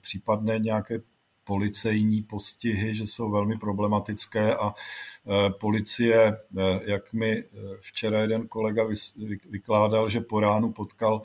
případné 0.00 0.58
nějaké 0.58 1.00
policejní 1.44 2.22
postihy, 2.22 2.94
že 2.94 3.06
jsou 3.06 3.30
velmi 3.30 3.58
problematické 3.58 4.54
a 4.54 4.74
e, 4.74 5.50
policie, 5.50 6.26
e, 6.26 6.36
jak 6.84 7.12
mi 7.12 7.32
e, 7.32 7.44
včera 7.80 8.20
jeden 8.20 8.48
kolega 8.48 8.86
vykládal, 9.50 10.08
že 10.08 10.20
po 10.20 10.40
ránu 10.40 10.72
potkal 10.72 11.22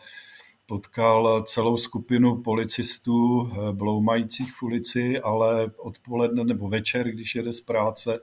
potkal 0.70 1.44
celou 1.44 1.78
skupinu 1.78 2.42
policistů 2.42 3.52
bloumajících 3.72 4.54
v 4.54 4.64
ulici, 4.64 5.20
ale 5.20 5.72
odpoledne 5.78 6.44
nebo 6.44 6.70
večer, 6.70 7.12
když 7.12 7.36
jede 7.36 7.54
z 7.54 7.62
práce 7.62 8.20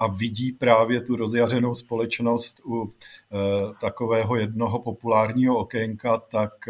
a 0.00 0.06
vidí 0.06 0.52
právě 0.52 1.00
tu 1.00 1.16
rozjařenou 1.16 1.74
společnost 1.74 2.60
u 2.64 2.92
takového 3.80 4.36
jednoho 4.36 4.78
populárního 4.78 5.58
okénka, 5.58 6.18
tak 6.18 6.68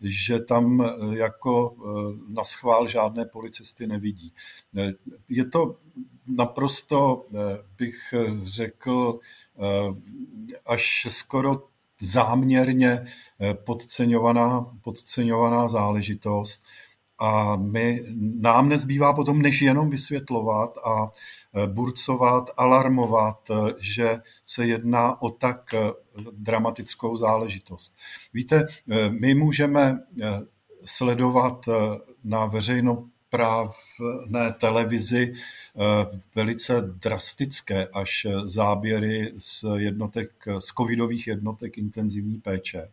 že 0.00 0.40
tam 0.40 0.80
eh, 0.80 1.16
jako 1.16 1.74
eh, 1.78 2.18
na 2.28 2.44
schvál 2.44 2.86
žádné 2.86 3.24
policisty 3.24 3.86
nevidí. 3.86 4.32
Eh, 4.78 4.92
je 5.28 5.44
to 5.44 5.76
naprosto, 6.26 7.26
bych 7.78 8.14
řekl, 8.42 9.18
až 10.66 11.06
skoro 11.10 11.62
záměrně 12.00 13.04
podceňovaná, 13.64 14.66
podceňovaná 14.82 15.68
záležitost. 15.68 16.66
A 17.20 17.56
my, 17.56 18.02
nám 18.40 18.68
nezbývá 18.68 19.12
potom, 19.12 19.42
než 19.42 19.62
jenom 19.62 19.90
vysvětlovat 19.90 20.78
a 20.78 21.10
burcovat, 21.66 22.50
alarmovat, 22.56 23.50
že 23.78 24.20
se 24.44 24.66
jedná 24.66 25.22
o 25.22 25.30
tak 25.30 25.74
dramatickou 26.32 27.16
záležitost. 27.16 27.96
Víte, 28.34 28.66
my 29.20 29.34
můžeme 29.34 29.98
sledovat 30.84 31.68
na 32.24 32.46
veřejnoprávné 32.46 34.52
televizi 34.60 35.34
velice 36.34 36.80
drastické 36.80 37.88
až 37.94 38.26
záběry 38.44 39.32
z 39.38 39.64
jednotek, 39.76 40.30
z 40.58 40.66
covidových 40.66 41.26
jednotek 41.26 41.78
intenzivní 41.78 42.38
péče. 42.38 42.90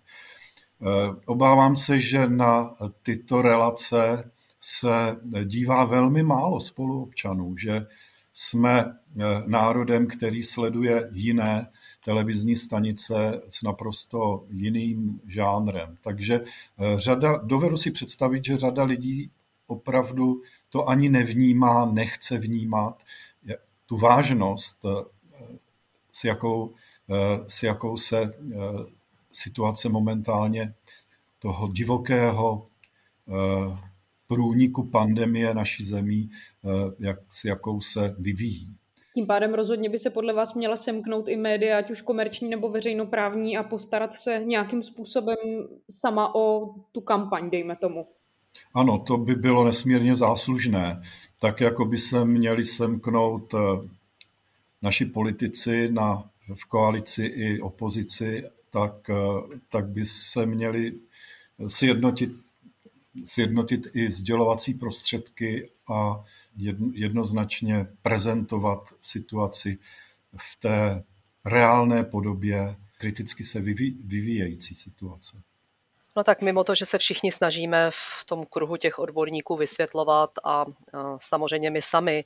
Obávám 1.25 1.75
se, 1.75 1.99
že 1.99 2.27
na 2.27 2.75
tyto 3.01 3.41
relace 3.41 4.31
se 4.61 5.17
dívá 5.43 5.85
velmi 5.85 6.23
málo 6.23 6.59
spoluobčanů, 6.59 7.57
že 7.57 7.87
jsme 8.39 8.85
eh, 8.85 9.23
národem, 9.45 10.07
který 10.07 10.43
sleduje 10.43 11.09
jiné 11.13 11.71
televizní 12.05 12.55
stanice 12.55 13.41
s 13.49 13.63
naprosto 13.63 14.45
jiným 14.49 15.21
žánrem. 15.27 15.97
Takže 16.01 16.41
eh, 16.43 16.99
řada, 16.99 17.37
dovedu 17.37 17.77
si 17.77 17.91
představit, 17.91 18.45
že 18.45 18.57
řada 18.57 18.83
lidí 18.83 19.31
opravdu 19.67 20.41
to 20.69 20.89
ani 20.89 21.09
nevnímá, 21.09 21.85
nechce 21.85 22.37
vnímat 22.37 23.03
tu 23.85 23.97
vážnost, 23.97 24.85
eh, 24.85 25.03
s 26.11 26.23
jakou, 26.23 26.73
s 27.47 27.63
jakou 27.63 27.97
se 27.97 28.33
situace 29.37 29.89
momentálně 29.89 30.73
toho 31.39 31.67
divokého 31.67 32.67
průniku 34.27 34.83
pandemie 34.83 35.53
naší 35.53 35.85
zemí, 35.85 36.29
eh, 36.29 36.69
jak, 36.99 37.19
s 37.29 37.45
jakou 37.45 37.81
se 37.81 38.15
vyvíjí. 38.19 38.75
Tím 39.13 39.27
pádem 39.27 39.53
rozhodně 39.53 39.89
by 39.89 39.99
se 39.99 40.09
podle 40.09 40.33
vás 40.33 40.53
měla 40.53 40.77
semknout 40.77 41.27
i 41.27 41.35
média, 41.35 41.77
ať 41.77 41.91
už 41.91 42.01
komerční 42.01 42.49
nebo 42.49 42.69
veřejnoprávní, 42.69 43.57
a 43.57 43.63
postarat 43.63 44.13
se 44.13 44.41
nějakým 44.45 44.83
způsobem 44.83 45.35
sama 45.89 46.35
o 46.35 46.75
tu 46.91 47.01
kampaň, 47.01 47.49
dejme 47.49 47.75
tomu. 47.75 48.07
Ano, 48.73 48.99
to 48.99 49.17
by 49.17 49.35
bylo 49.35 49.63
nesmírně 49.63 50.15
záslužné. 50.15 51.01
Tak 51.39 51.61
jako 51.61 51.85
by 51.85 51.97
se 51.97 52.25
měli 52.25 52.65
semknout 52.65 53.53
eh, 53.53 53.57
naši 54.81 55.05
politici 55.05 55.91
na, 55.91 56.29
v 56.53 56.65
koalici 56.65 57.25
i 57.25 57.61
opozici, 57.61 58.43
tak, 58.79 59.09
eh, 59.09 59.57
tak 59.69 59.87
by 59.87 60.05
se 60.05 60.45
měli 60.45 60.93
sjednotit 61.67 62.31
sjednotit 63.25 63.87
i 63.93 64.11
sdělovací 64.11 64.73
prostředky 64.73 65.69
a 65.89 66.23
jednoznačně 66.93 67.87
prezentovat 68.01 68.93
situaci 69.01 69.77
v 70.37 70.55
té 70.59 71.03
reálné 71.45 72.03
podobě 72.03 72.75
kriticky 72.97 73.43
se 73.43 73.61
vyvíjející 74.05 74.75
situace. 74.75 75.41
No 76.15 76.23
tak 76.23 76.41
mimo 76.41 76.63
to, 76.63 76.75
že 76.75 76.85
se 76.85 76.97
všichni 76.97 77.31
snažíme 77.31 77.91
v 77.91 78.25
tom 78.25 78.45
kruhu 78.45 78.77
těch 78.77 78.99
odborníků 78.99 79.55
vysvětlovat 79.55 80.31
a 80.43 80.65
samozřejmě 81.17 81.69
my 81.69 81.81
sami 81.81 82.25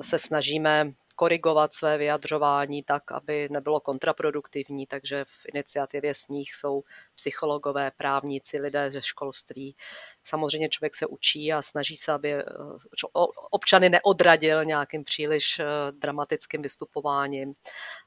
se 0.00 0.18
snažíme 0.18 0.92
korigovat 1.16 1.74
své 1.74 1.98
vyjadřování 1.98 2.82
tak, 2.82 3.12
aby 3.12 3.48
nebylo 3.50 3.80
kontraproduktivní, 3.80 4.86
takže 4.86 5.24
v 5.24 5.54
iniciativě 5.54 6.14
s 6.14 6.28
nich 6.28 6.54
jsou 6.54 6.82
psychologové, 7.14 7.90
právníci, 7.96 8.58
lidé 8.58 8.90
ze 8.90 9.02
školství. 9.02 9.76
Samozřejmě 10.24 10.68
člověk 10.68 10.94
se 10.94 11.06
učí 11.06 11.52
a 11.52 11.62
snaží 11.62 11.96
se, 11.96 12.12
aby 12.12 12.34
eh, 12.34 12.44
občany 13.50 13.88
neodradil 13.90 14.64
nějakým 14.64 15.04
příliš 15.04 15.58
eh, 15.58 15.64
dramatickým 15.92 16.62
vystupováním, 16.62 17.54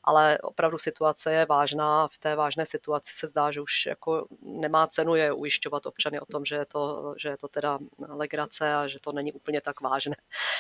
ale 0.04 0.38
opravdu 0.42 0.80
situace 0.80 1.34
je 1.34 1.46
vážná. 1.46 2.08
V 2.08 2.18
té 2.18 2.36
vážné 2.36 2.66
situaci 2.66 3.14
se 3.16 3.28
zdá, 3.28 3.52
že 3.52 3.62
už 3.62 3.86
jako 3.86 4.28
nemá 4.42 4.88
cenu 4.88 5.16
je 5.16 5.34
ujišťovat 5.34 5.86
občany 5.86 6.20
o 6.20 6.26
tom, 6.26 6.46
že 6.46 6.56
je 6.56 6.66
to, 6.66 7.14
že 7.18 7.30
je 7.30 7.38
to 7.38 7.48
teda 7.48 7.80
legrace 8.10 8.74
a 8.74 8.88
že 8.88 9.00
to 9.00 9.12
není 9.12 9.34
úplně 9.34 9.62
tak 9.62 9.82
vážné. 9.82 10.16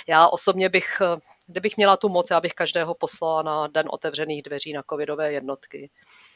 Já 0.07 0.27
osobně 0.27 0.69
bych 0.69 1.01
eh, 1.01 1.19
kdybych 1.47 1.77
měla 1.77 1.97
tu 1.97 2.09
moc, 2.09 2.29
já 2.29 2.41
bych 2.41 2.53
každého 2.53 2.95
poslala 2.95 3.41
na 3.41 3.67
den 3.67 3.85
otevřených 3.91 4.43
dveří 4.43 4.73
na 4.73 4.83
covidové 4.89 5.33
jednotky. 5.33 5.89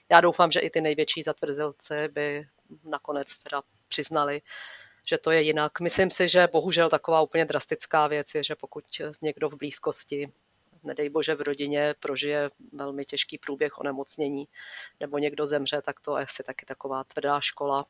Já 0.10 0.22
doufám, 0.22 0.51
že 0.51 0.60
i 0.60 0.70
ty 0.70 0.82
největší 0.82 1.24
zatvrzilci 1.24 1.96
by 2.12 2.48
nakonec 2.84 3.38
teda 3.38 3.62
přiznali, 3.88 4.41
že 5.08 5.18
to 5.18 5.32
je 5.32 5.41
jinak. 5.41 5.80
Myslím 5.80 6.12
si, 6.12 6.30
že 6.30 6.48
bohužel 6.51 6.89
taková 6.89 7.22
úplně 7.22 7.46
drastická 7.46 8.08
věc 8.08 8.36
je, 8.36 8.44
že 8.44 8.56
pokud 8.56 8.84
někdo 9.22 9.50
v 9.50 9.58
blízkosti, 9.58 10.32
nedej 10.84 11.10
bože 11.10 11.36
v 11.36 11.41
rodině, 11.41 11.96
prožije 12.00 12.50
velmi 12.74 13.06
těžký 13.06 13.38
průběh 13.38 13.77
onemocnění 13.77 14.48
nebo 15.00 15.18
někdo 15.18 15.46
zemře, 15.46 15.82
tak 15.82 16.00
to 16.00 16.18
je 16.18 16.24
asi 16.24 16.44
taky 16.44 16.65
taková 16.65 17.03
tvrdá 17.03 17.41
škola. 17.41 17.86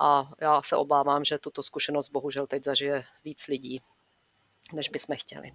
A 0.00 0.30
já 0.40 0.62
se 0.62 0.76
obávám, 0.76 1.24
že 1.24 1.38
tuto 1.38 1.62
zkušenost 1.62 2.08
bohužel 2.08 2.46
teď 2.46 2.64
zažije 2.64 3.04
víc 3.24 3.46
lidí, 3.46 3.82
než 4.72 4.88
bychom 4.88 5.16
chtěli. 5.16 5.52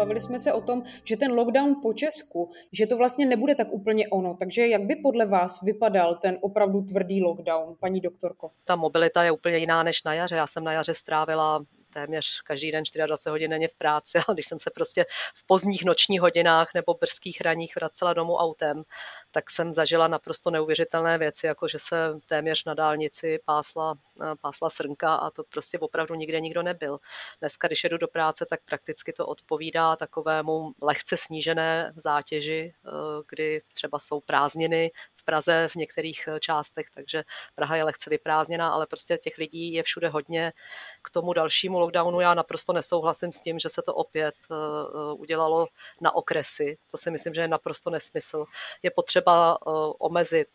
Bavili 0.00 0.20
jsme 0.20 0.38
se 0.38 0.52
o 0.52 0.60
tom, 0.60 0.82
že 1.04 1.16
ten 1.16 1.32
lockdown 1.32 1.74
po 1.82 1.92
Česku, 1.92 2.50
že 2.72 2.86
to 2.86 2.96
vlastně 2.96 3.26
nebude 3.26 3.54
tak 3.54 3.68
úplně 3.72 4.08
ono. 4.08 4.34
Takže 4.34 4.66
jak 4.66 4.82
by 4.82 4.96
podle 4.96 5.26
vás 5.26 5.62
vypadal 5.62 6.14
ten 6.14 6.38
opravdu 6.40 6.82
tvrdý 6.82 7.22
lockdown, 7.22 7.76
paní 7.80 8.00
doktorko? 8.00 8.50
Ta 8.64 8.76
mobilita 8.76 9.24
je 9.24 9.30
úplně 9.30 9.56
jiná 9.56 9.82
než 9.82 10.04
na 10.04 10.14
jaře. 10.14 10.36
Já 10.36 10.46
jsem 10.46 10.64
na 10.64 10.72
jaře 10.72 10.94
strávila 10.94 11.64
téměř 11.92 12.40
každý 12.40 12.72
den 12.72 12.84
24 13.06 13.30
hodin 13.30 13.50
denně 13.50 13.68
v 13.68 13.74
práci, 13.74 14.18
ale 14.28 14.34
když 14.34 14.46
jsem 14.46 14.58
se 14.58 14.70
prostě 14.74 15.04
v 15.34 15.46
pozdních 15.46 15.84
nočních 15.84 16.20
hodinách 16.20 16.74
nebo 16.74 16.94
brzkých 16.94 17.40
raních 17.40 17.76
vracela 17.76 18.12
domů 18.12 18.36
autem, 18.36 18.82
tak 19.30 19.50
jsem 19.50 19.72
zažila 19.72 20.08
naprosto 20.08 20.50
neuvěřitelné 20.50 21.18
věci, 21.18 21.46
jako 21.46 21.68
že 21.68 21.78
se 21.78 21.96
téměř 22.26 22.64
na 22.64 22.74
dálnici 22.74 23.38
pásla, 23.44 23.94
pásla 24.40 24.70
srnka 24.70 25.14
a 25.14 25.30
to 25.30 25.44
prostě 25.44 25.78
opravdu 25.78 26.14
nikde 26.14 26.40
nikdo 26.40 26.62
nebyl. 26.62 26.98
Dneska, 27.40 27.68
když 27.68 27.84
jedu 27.84 27.98
do 27.98 28.08
práce, 28.08 28.46
tak 28.50 28.60
prakticky 28.64 29.12
to 29.12 29.26
odpovídá 29.26 29.96
takovému 29.96 30.72
lehce 30.82 31.16
snížené 31.16 31.92
zátěži, 31.96 32.74
eh, 32.74 32.90
kdy 33.28 33.62
třeba 33.74 33.98
jsou 33.98 34.20
prázdniny 34.20 34.90
Praze 35.30 35.68
v 35.68 35.74
některých 35.74 36.28
částech, 36.40 36.86
takže 36.94 37.24
Praha 37.54 37.76
je 37.76 37.84
lehce 37.84 38.10
vyprázdněná, 38.10 38.68
ale 38.68 38.86
prostě 38.86 39.18
těch 39.18 39.38
lidí 39.38 39.72
je 39.72 39.82
všude 39.82 40.08
hodně. 40.08 40.52
K 41.02 41.10
tomu 41.10 41.32
dalšímu 41.32 41.78
lockdownu 41.78 42.20
já 42.20 42.34
naprosto 42.34 42.72
nesouhlasím 42.72 43.32
s 43.32 43.40
tím, 43.40 43.58
že 43.58 43.68
se 43.68 43.82
to 43.82 43.94
opět 43.94 44.34
eh, 44.50 44.54
eh, 44.54 45.12
udělalo 45.12 45.66
na 46.00 46.14
okresy. 46.14 46.78
To 46.90 46.98
si 46.98 47.10
myslím, 47.10 47.34
že 47.34 47.40
je 47.40 47.48
naprosto 47.48 47.90
nesmysl. 47.90 48.44
Je 48.82 48.90
potřeba 48.90 49.54
eh, 49.54 49.70
omezit 49.98 50.48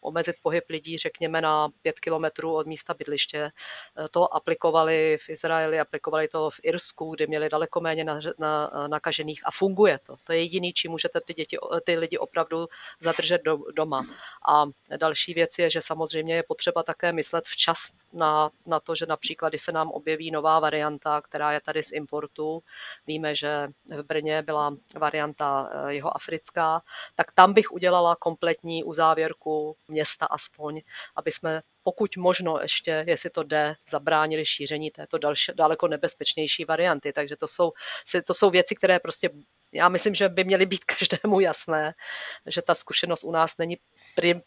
omezit 0.00 0.36
pohyb 0.42 0.64
lidí, 0.68 0.98
řekněme, 0.98 1.40
na 1.40 1.68
pět 1.82 2.00
kilometrů 2.00 2.54
od 2.54 2.66
místa 2.66 2.94
bydliště. 2.94 3.50
To 4.10 4.34
aplikovali 4.34 5.18
v 5.20 5.28
Izraeli, 5.28 5.80
aplikovali 5.80 6.28
to 6.28 6.50
v 6.50 6.60
Irsku, 6.62 7.14
kde 7.14 7.26
měli 7.26 7.48
daleko 7.48 7.80
méně 7.80 8.04
na, 8.04 8.70
nakažených 8.86 9.40
a 9.44 9.50
funguje 9.50 9.98
to. 10.06 10.16
To 10.24 10.32
je 10.32 10.42
jediný, 10.42 10.72
čím 10.72 10.90
můžete 10.90 11.20
ty, 11.20 11.34
děti, 11.34 11.56
ty 11.84 11.98
lidi 11.98 12.18
opravdu 12.18 12.66
zadržet 13.00 13.42
do, 13.42 13.58
doma. 13.74 14.02
A 14.48 14.64
další 14.96 15.34
věc 15.34 15.58
je, 15.58 15.70
že 15.70 15.82
samozřejmě 15.82 16.34
je 16.34 16.42
potřeba 16.42 16.82
také 16.82 17.12
myslet 17.12 17.44
včas 17.44 17.78
na, 18.12 18.50
na 18.66 18.80
to, 18.80 18.94
že 18.94 19.06
například, 19.06 19.48
když 19.48 19.62
se 19.62 19.72
nám 19.72 19.90
objeví 19.90 20.30
nová 20.30 20.60
varianta, 20.60 21.20
která 21.20 21.52
je 21.52 21.60
tady 21.60 21.82
z 21.82 21.92
importu, 21.92 22.62
víme, 23.06 23.34
že 23.34 23.68
v 23.88 24.02
Brně 24.02 24.42
byla 24.42 24.76
varianta 24.94 25.70
eh, 25.72 25.94
jeho 25.94 26.16
africká, 26.16 26.82
tak 27.14 27.32
tam 27.32 27.52
bych 27.52 27.72
udělala 27.72 28.16
kompletní 28.16 28.84
uzávěrku 28.84 29.76
města 29.90 30.26
aspoň, 30.26 30.80
aby 31.16 31.32
jsme 31.32 31.62
pokud 31.82 32.16
možno 32.16 32.58
ještě, 32.62 33.04
jestli 33.06 33.30
to 33.30 33.42
jde, 33.42 33.74
zabránili 33.90 34.46
šíření 34.46 34.90
této 34.90 35.18
další, 35.18 35.52
daleko 35.54 35.88
nebezpečnější 35.88 36.64
varianty. 36.64 37.12
Takže 37.12 37.36
to 37.36 37.48
jsou, 37.48 37.72
to 38.26 38.34
jsou 38.34 38.50
věci, 38.50 38.74
které 38.74 38.98
prostě 38.98 39.30
já 39.72 39.88
myslím, 39.88 40.14
že 40.14 40.28
by 40.28 40.44
měly 40.44 40.66
být 40.66 40.84
každému 40.98 41.40
jasné, 41.40 41.94
že 42.46 42.62
ta 42.62 42.74
zkušenost 42.74 43.24
u 43.24 43.30
nás 43.30 43.58
není 43.58 43.78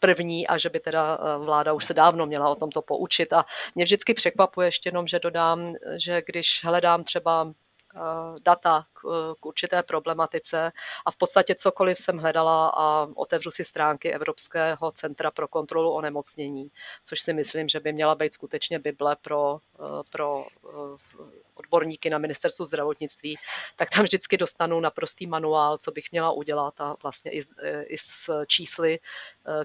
první 0.00 0.46
a 0.46 0.58
že 0.58 0.70
by 0.70 0.80
teda 0.80 1.18
eh, 1.18 1.38
vláda 1.38 1.72
už 1.72 1.84
se 1.84 1.94
dávno 1.94 2.26
měla 2.26 2.48
o 2.48 2.54
tomto 2.54 2.82
poučit. 2.82 3.32
A 3.32 3.44
mě 3.74 3.84
vždycky 3.84 4.14
překvapuje 4.14 4.68
ještě 4.68 4.88
jenom, 4.88 5.06
že 5.06 5.18
dodám, 5.18 5.74
že 5.96 6.22
když 6.26 6.64
hledám 6.64 7.04
třeba 7.04 7.52
data 8.42 8.86
k, 8.92 9.00
k 9.40 9.46
určité 9.46 9.82
problematice 9.82 10.72
a 11.06 11.10
v 11.10 11.16
podstatě 11.16 11.54
cokoliv 11.54 11.98
jsem 11.98 12.18
hledala 12.18 12.68
a 12.68 13.08
otevřu 13.14 13.50
si 13.50 13.64
stránky 13.64 14.12
Evropského 14.12 14.92
centra 14.92 15.30
pro 15.30 15.48
kontrolu 15.48 15.90
onemocnění, 15.90 16.70
což 17.04 17.20
si 17.20 17.32
myslím, 17.32 17.68
že 17.68 17.80
by 17.80 17.92
měla 17.92 18.14
být 18.14 18.34
skutečně 18.34 18.78
Bible 18.78 19.16
pro, 19.16 19.58
eh, 19.74 20.02
pro 20.10 20.44
eh, 20.68 21.34
odborníky 21.54 22.10
na 22.10 22.18
ministerstvu 22.18 22.66
zdravotnictví, 22.66 23.34
tak 23.76 23.90
tam 23.90 24.02
vždycky 24.04 24.36
dostanu 24.36 24.80
naprostý 24.80 25.26
manuál, 25.26 25.78
co 25.78 25.92
bych 25.92 26.12
měla 26.12 26.30
udělat 26.30 26.80
a 26.80 26.96
vlastně 27.02 27.30
i, 27.30 27.42
i 27.86 27.98
s 27.98 28.44
čísly, 28.46 28.98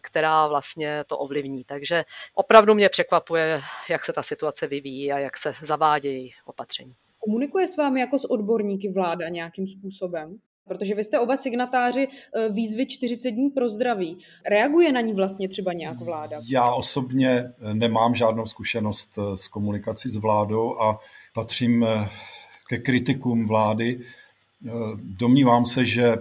která 0.01 0.47
vlastně 0.47 1.03
to 1.08 1.17
ovlivní. 1.17 1.63
Takže 1.63 2.06
opravdu 2.34 2.73
mě 2.73 2.89
překvapuje, 2.89 3.62
jak 3.89 4.06
se 4.06 4.13
ta 4.13 4.23
situace 4.23 4.67
vyvíjí 4.67 5.12
a 5.12 5.19
jak 5.19 5.38
se 5.38 5.53
zavádějí 5.62 6.34
opatření. 6.45 6.95
Komunikuje 7.19 7.67
s 7.67 7.77
vámi 7.77 7.99
jako 7.99 8.19
s 8.19 8.32
odborníky 8.32 8.91
vláda 8.91 9.29
nějakým 9.29 9.67
způsobem? 9.67 10.38
Protože 10.67 10.95
vy 10.95 11.03
jste 11.03 11.19
oba 11.19 11.38
signatáři 11.38 12.08
eh, 12.08 12.49
výzvy 12.49 12.86
40 12.86 13.32
dní 13.32 13.49
pro 13.49 13.69
zdraví. 13.69 14.17
Reaguje 14.49 14.91
na 14.91 15.01
ní 15.01 15.13
vlastně 15.13 15.49
třeba 15.49 15.73
nějak 15.73 15.97
vláda? 15.97 16.41
Já 16.51 16.73
osobně 16.73 17.29
eh, 17.29 17.73
nemám 17.73 18.15
žádnou 18.15 18.45
zkušenost 18.45 19.17
eh, 19.17 19.38
s 19.38 19.47
komunikací 19.47 20.10
s 20.10 20.15
vládou 20.15 20.79
a 20.79 20.99
patřím 21.34 21.86
ke 22.69 22.77
kritikům 22.77 23.47
vlády. 23.47 23.99
Domnívám 24.95 25.65
se, 25.65 25.86
že 25.86 26.17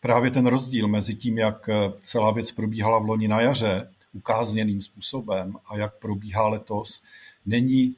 právě 0.00 0.30
ten 0.30 0.46
rozdíl 0.46 0.88
mezi 0.88 1.14
tím, 1.14 1.38
jak 1.38 1.70
celá 2.02 2.30
věc 2.30 2.52
probíhala 2.52 2.98
v 2.98 3.08
loni 3.08 3.28
na 3.28 3.40
jaře, 3.40 3.90
ukázněným 4.12 4.80
způsobem 4.80 5.56
a 5.70 5.76
jak 5.76 5.98
probíhá 5.98 6.48
letos, 6.48 7.02
není 7.46 7.96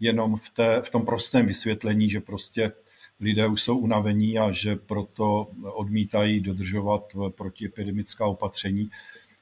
jenom 0.00 0.36
v, 0.36 0.50
té, 0.50 0.82
v 0.82 0.90
tom 0.90 1.04
prostém 1.04 1.46
vysvětlení, 1.46 2.10
že 2.10 2.20
prostě 2.20 2.72
lidé 3.20 3.46
už 3.46 3.62
jsou 3.62 3.78
unavení 3.78 4.38
a 4.38 4.52
že 4.52 4.76
proto 4.76 5.50
odmítají 5.62 6.40
dodržovat 6.40 7.02
protiepidemická 7.28 8.26
opatření, 8.26 8.90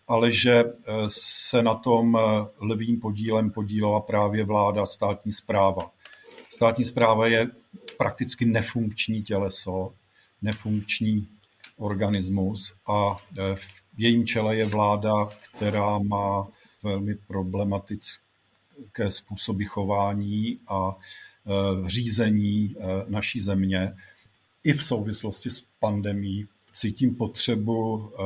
ale 0.09 0.33
že 0.33 0.65
eh, 0.65 0.93
se 1.09 1.63
na 1.63 1.75
tom 1.75 2.17
eh, 2.17 2.21
levým 2.59 3.01
podílem 3.01 3.51
podílela 3.51 4.01
právě 4.01 4.45
vláda, 4.45 4.87
státní 4.87 5.33
zpráva. 5.33 5.91
Státní 6.49 6.85
zpráva 6.85 7.27
je 7.27 7.51
prakticky 7.99 8.45
nefunkční 8.45 9.23
těleso, 9.23 9.95
nefunkční 10.43 11.29
organismus 11.77 12.81
a 12.87 13.17
eh, 13.39 13.57
v 13.57 13.83
jejím 13.99 14.27
čele 14.27 14.57
je 14.57 14.67
vláda, 14.67 15.29
která 15.57 15.99
má 15.99 16.49
velmi 16.83 17.15
problematické 17.15 18.32
ke 18.93 19.11
způsoby 19.11 19.65
chování 19.65 20.57
a 20.69 20.97
e, 20.97 21.89
řízení 21.89 22.77
e, 22.79 22.85
naší 23.09 23.41
země. 23.41 23.95
I 24.65 24.73
v 24.73 24.85
souvislosti 24.85 25.51
s 25.51 25.67
pandemí 25.81 26.47
cítím 26.73 27.15
potřebu 27.15 28.11
e, 28.13 28.23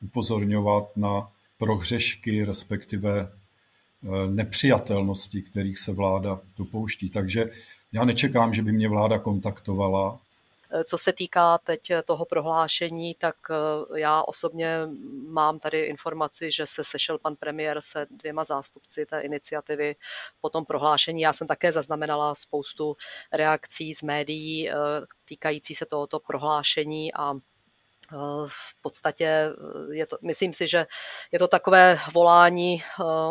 upozorňovat 0.00 0.96
na 0.96 1.28
prohřešky, 1.58 2.44
respektive 2.44 3.32
nepřijatelnosti, 4.30 5.42
kterých 5.42 5.78
se 5.78 5.92
vláda 5.92 6.40
dopouští. 6.58 7.10
Takže 7.10 7.50
já 7.92 8.04
nečekám, 8.04 8.54
že 8.54 8.62
by 8.62 8.72
mě 8.72 8.88
vláda 8.88 9.18
kontaktovala 9.18 10.18
Eh, 10.18 10.25
co 10.84 10.98
se 10.98 11.12
týká 11.12 11.58
teď 11.58 11.90
eh, 11.90 12.02
toho 12.02 12.24
prohlášení, 12.24 13.14
tak 13.14 13.36
eh, 13.50 14.00
já 14.00 14.22
osobně 14.22 14.80
mám 15.28 15.58
tady 15.58 15.80
informaci, 15.80 16.52
že 16.52 16.66
se 16.66 16.84
sešel 16.84 17.18
pan 17.18 17.36
premiér 17.36 17.80
se 17.80 18.06
dvěma 18.10 18.44
zástupci 18.44 19.06
té 19.06 19.20
iniciativy 19.20 19.96
po 20.40 20.50
tom 20.50 20.64
prohlášení. 20.64 21.20
Já 21.20 21.32
jsem 21.32 21.46
také 21.46 21.72
zaznamenala 21.72 22.34
spoustu 22.34 22.96
reakcí 23.32 23.94
z 23.94 24.02
médií 24.02 24.70
týkající 25.24 25.74
se 25.74 25.86
tohoto 25.86 26.20
prohlášení 26.20 27.14
a 27.14 27.34
v 28.46 28.82
podstatě 28.82 29.50
je 29.92 30.06
to, 30.06 30.18
myslím 30.22 30.52
si, 30.52 30.68
že 30.68 30.86
je 31.32 31.38
to 31.38 31.48
takové 31.48 31.98
volání, 32.14 32.82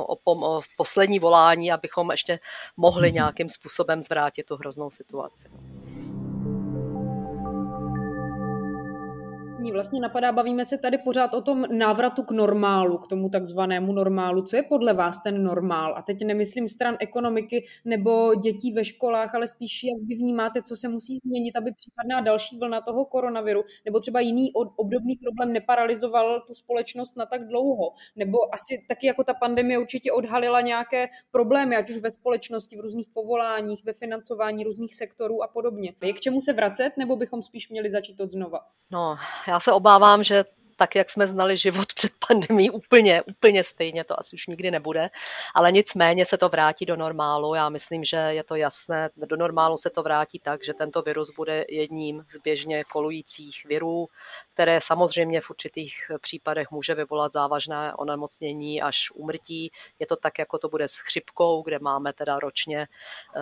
o 0.05 0.15
pom, 0.15 0.43
o 0.43 0.61
poslední 0.77 1.19
volání, 1.19 1.71
abychom 1.71 2.11
ještě 2.11 2.39
mohli 2.77 3.07
mhm. 3.07 3.15
nějakým 3.15 3.49
způsobem 3.49 4.03
zvrátit 4.03 4.45
tu 4.45 4.55
hroznou 4.55 4.91
situaci. 4.91 5.49
Mě 9.65 9.73
vlastně 9.73 9.99
napadá, 9.99 10.31
bavíme 10.31 10.65
se 10.65 10.77
tady 10.77 10.97
pořád 10.97 11.33
o 11.33 11.41
tom 11.41 11.65
návratu 11.71 12.23
k 12.23 12.31
normálu, 12.31 12.97
k 12.97 13.07
tomu 13.07 13.29
takzvanému 13.29 13.93
normálu. 13.93 14.41
Co 14.41 14.55
je 14.55 14.63
podle 14.63 14.93
vás 14.93 15.23
ten 15.23 15.43
normál? 15.43 15.95
A 15.97 16.01
teď 16.01 16.17
nemyslím 16.25 16.67
stran 16.67 16.97
ekonomiky 16.99 17.65
nebo 17.85 18.35
dětí 18.35 18.71
ve 18.73 18.85
školách, 18.85 19.35
ale 19.35 19.47
spíš 19.47 19.83
jak 19.83 20.07
vy 20.07 20.15
vnímáte, 20.15 20.61
co 20.61 20.75
se 20.75 20.87
musí 20.87 21.15
změnit, 21.15 21.55
aby 21.55 21.71
případná 21.71 22.21
další 22.21 22.57
vlna 22.59 22.81
toho 22.81 23.05
koronaviru 23.05 23.63
nebo 23.85 23.99
třeba 23.99 24.19
jiný 24.19 24.51
obdobný 24.53 25.15
problém 25.15 25.53
neparalizoval 25.53 26.41
tu 26.47 26.53
společnost 26.53 27.17
na 27.17 27.25
tak 27.25 27.47
dlouho. 27.47 27.93
Nebo 28.15 28.37
asi 28.53 28.85
taky 28.89 29.07
jako 29.07 29.23
ta 29.23 29.33
pandemie 29.33 29.79
určitě 29.79 30.11
odhalila 30.11 30.61
nějaké 30.61 31.07
problémy, 31.31 31.75
ať 31.75 31.89
už 31.89 31.97
ve 31.97 32.11
společnosti, 32.11 32.77
v 32.77 32.79
různých 32.79 33.09
povoláních, 33.13 33.85
ve 33.85 33.93
financování 33.93 34.63
různých 34.63 34.95
sektorů 34.95 35.43
a 35.43 35.47
podobně. 35.47 35.93
Je 36.03 36.13
k 36.13 36.19
čemu 36.19 36.41
se 36.41 36.53
vracet, 36.53 36.91
nebo 36.97 37.15
bychom 37.15 37.41
spíš 37.41 37.69
měli 37.69 37.89
začít 37.89 38.21
od 38.21 38.31
znova? 38.31 38.59
No, 38.91 39.15
já 39.47 39.54
se 39.59 39.71
obávám, 39.71 40.23
že 40.23 40.45
tak, 40.75 40.95
jak 40.95 41.09
jsme 41.09 41.27
znali 41.27 41.57
život 41.57 41.93
před 41.93 42.11
pandemí, 42.27 42.69
úplně, 42.69 43.21
úplně 43.21 43.63
stejně 43.63 44.03
to 44.03 44.19
asi 44.19 44.35
už 44.35 44.47
nikdy 44.47 44.71
nebude, 44.71 45.09
ale 45.53 45.71
nicméně 45.71 46.25
se 46.25 46.37
to 46.37 46.49
vrátí 46.49 46.85
do 46.85 46.95
normálu. 46.95 47.53
Já 47.53 47.69
myslím, 47.69 48.03
že 48.03 48.17
je 48.17 48.43
to 48.43 48.55
jasné, 48.55 49.09
do 49.15 49.37
normálu 49.37 49.77
se 49.77 49.89
to 49.89 50.03
vrátí 50.03 50.39
tak, 50.39 50.63
že 50.63 50.73
tento 50.73 51.01
virus 51.01 51.31
bude 51.35 51.65
jedním 51.69 52.23
z 52.29 52.37
běžně 52.37 52.83
kolujících 52.83 53.65
virů, 53.65 54.07
které 54.53 54.81
samozřejmě 54.81 55.41
v 55.41 55.49
určitých 55.49 56.11
případech 56.21 56.71
může 56.71 56.95
vyvolat 56.95 57.33
závažné 57.33 57.93
onemocnění 57.93 58.81
až 58.81 59.11
umrtí. 59.13 59.71
Je 59.99 60.07
to 60.07 60.15
tak, 60.15 60.39
jako 60.39 60.57
to 60.57 60.69
bude 60.69 60.87
s 60.87 60.95
chřipkou, 60.95 61.61
kde 61.61 61.79
máme 61.79 62.13
teda 62.13 62.39
ročně 62.39 62.87
eh, 63.35 63.39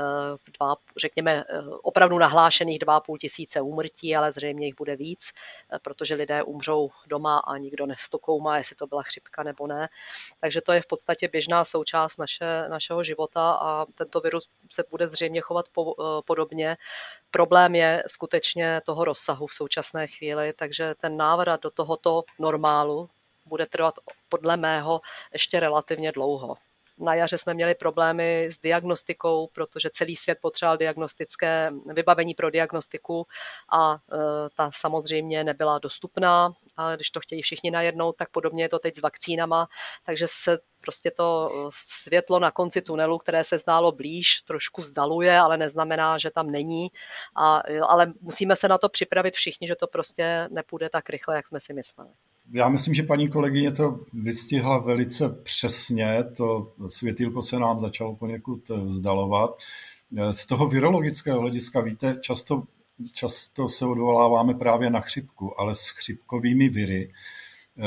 dva, 0.60 0.76
řekněme, 0.98 1.43
eh, 1.50 1.62
opravdu 1.82 2.17
nahlášených 2.17 2.80
2,5 2.80 3.17
tisíce 3.17 3.62
úmrtí, 3.62 4.15
ale 4.15 4.32
zřejmě 4.32 4.65
jich 4.65 4.76
bude 4.76 4.96
víc, 4.96 5.32
eh, 5.74 5.80
protože 5.80 6.15
lidé 6.15 6.43
umřou 6.43 6.89
doma 7.08 7.23
doma 7.24 7.38
a 7.40 7.58
nikdo 7.58 7.86
nestokoumá, 7.86 8.58
jestli 8.58 8.76
to 8.76 8.88
byla 8.88 9.04
chřipka 9.04 9.44
nebo 9.44 9.68
ne. 9.68 9.90
Takže 10.40 10.62
to 10.62 10.74
je 10.74 10.82
v 10.82 10.88
podstatě 10.88 11.28
běžná 11.28 11.66
součást 11.66 12.18
naše, 12.18 12.68
našeho 12.70 13.04
života 13.04 13.52
a 13.52 13.86
tento 13.96 14.22
virus 14.22 14.50
se 14.72 14.84
bude 14.92 15.08
zřejmě 15.08 15.42
chovat 15.42 15.66
po, 15.72 15.96
eh, 16.00 16.22
podobně. 16.26 16.78
Problém 17.32 17.76
je 17.76 18.04
skutečně 18.08 18.82
toho 18.86 19.06
rozsahu 19.06 19.48
v 19.48 19.54
současné 19.54 20.08
chvíli, 20.08 20.54
takže 20.54 20.96
ten 21.00 21.18
návrat 21.18 21.62
do 21.62 21.72
tohoto 21.72 22.24
normálu 22.40 23.10
bude 23.46 23.66
trvat 23.66 24.00
podle 24.30 24.58
mého 24.58 25.02
ještě 25.34 25.60
relativně 25.60 26.12
dlouho. 26.12 26.56
Na 26.97 27.15
jaře 27.15 27.38
jsme 27.38 27.53
měli 27.53 27.75
problémy 27.75 28.45
s 28.51 28.60
diagnostikou, 28.60 29.47
protože 29.47 29.89
celý 29.89 30.15
svět 30.15 30.38
potřeboval 30.41 30.77
diagnostické 30.77 31.71
vybavení 31.86 32.34
pro 32.34 32.49
diagnostiku 32.49 33.27
a 33.71 33.93
e, 33.93 33.97
ta 34.56 34.71
samozřejmě 34.75 35.43
nebyla 35.43 35.79
dostupná. 35.79 36.53
A 36.77 36.95
když 36.95 37.10
to 37.10 37.19
chtějí 37.19 37.41
všichni 37.41 37.71
najednou, 37.71 38.12
tak 38.12 38.29
podobně 38.29 38.63
je 38.63 38.69
to 38.69 38.79
teď 38.79 38.95
s 38.95 39.01
vakcínama, 39.01 39.67
takže 40.06 40.25
se 40.29 40.60
prostě 40.82 41.12
to 41.12 41.47
e, 41.51 41.69
světlo 41.71 42.39
na 42.39 42.51
konci 42.51 42.82
tunelu, 42.82 43.17
které 43.17 43.43
se 43.43 43.58
zdálo 43.58 43.91
blíž, 43.91 44.41
trošku 44.41 44.82
zdaluje, 44.82 45.39
ale 45.39 45.58
neznamená, 45.58 46.17
že 46.17 46.32
tam 46.32 46.51
není. 46.51 46.91
A, 47.36 47.62
e, 47.67 47.79
ale 47.79 48.13
musíme 48.21 48.56
se 48.56 48.67
na 48.67 48.77
to 48.77 48.89
připravit 48.89 49.36
všichni, 49.36 49.67
že 49.67 49.75
to 49.75 49.88
prostě 49.88 50.47
nepůjde 50.51 50.89
tak 50.89 51.10
rychle, 51.10 51.36
jak 51.36 51.47
jsme 51.47 51.60
si 51.60 51.73
mysleli. 51.73 52.10
Já 52.51 52.69
myslím, 52.69 52.93
že 52.93 53.03
paní 53.03 53.27
kolegyně 53.27 53.71
to 53.71 53.99
vystihla 54.13 54.77
velice 54.77 55.29
přesně. 55.29 56.23
To 56.38 56.73
světilko 56.88 57.43
se 57.43 57.60
nám 57.60 57.79
začalo 57.79 58.15
poněkud 58.15 58.69
vzdalovat. 58.69 59.58
Z 60.32 60.45
toho 60.45 60.67
virologického 60.67 61.39
hlediska, 61.39 61.82
víte, 61.82 62.17
často, 62.21 62.63
často 63.13 63.69
se 63.69 63.86
odvoláváme 63.86 64.53
právě 64.53 64.89
na 64.89 64.99
chřipku, 64.99 65.60
ale 65.60 65.75
s 65.75 65.89
chřipkovými 65.89 66.69
viry 66.69 67.13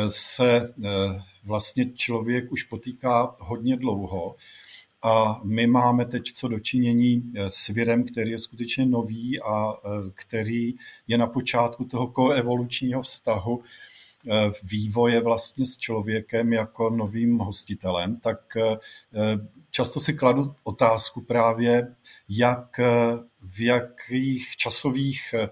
se 0.09 0.75
eh, 0.85 0.89
vlastně 1.45 1.93
člověk 1.95 2.53
už 2.53 2.63
potýká 2.63 3.37
hodně 3.39 3.77
dlouho. 3.77 4.37
A 5.03 5.41
my 5.45 5.67
máme 5.67 6.05
teď 6.05 6.33
co 6.33 6.49
dočinění 6.49 7.33
eh, 7.37 7.51
s 7.51 7.69
virem, 7.69 8.05
který 8.05 8.31
je 8.31 8.39
skutečně 8.39 8.87
nový 8.87 9.41
a 9.41 9.73
eh, 9.73 9.89
který 10.15 10.75
je 11.09 11.19
na 11.19 11.27
počátku 11.27 11.85
toho 11.85 12.07
koevolučního 12.09 13.03
vztahu 13.03 13.63
Eh, 13.63 13.96
vývoje 14.63 15.21
vlastně 15.21 15.67
s 15.67 15.79
člověkem 15.79 16.53
jako 16.53 16.91
novým 16.91 17.39
hostitelem, 17.39 18.21
tak 18.21 18.57
eh, 18.57 18.79
často 19.71 20.01
si 20.01 20.15
kladu 20.15 20.55
otázku 20.65 21.21
právě, 21.21 21.95
jak 22.29 22.81
v 23.41 23.61
jakých 23.61 24.57
časových, 24.57 25.35
eh, 25.35 25.49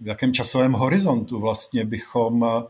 v 0.00 0.06
jakém 0.06 0.34
časovém 0.34 0.72
horizontu 0.72 1.40
vlastně 1.40 1.84
bychom 1.84 2.64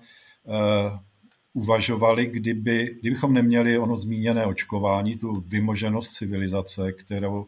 uvažovali, 1.55 2.27
kdyby, 2.27 2.97
kdybychom 3.01 3.35
neměli 3.35 3.79
ono 3.79 3.97
zmíněné 3.97 4.47
očkování, 4.47 5.19
tu 5.19 5.41
vymoženost 5.41 6.11
civilizace, 6.11 6.93
kterou, 6.93 7.47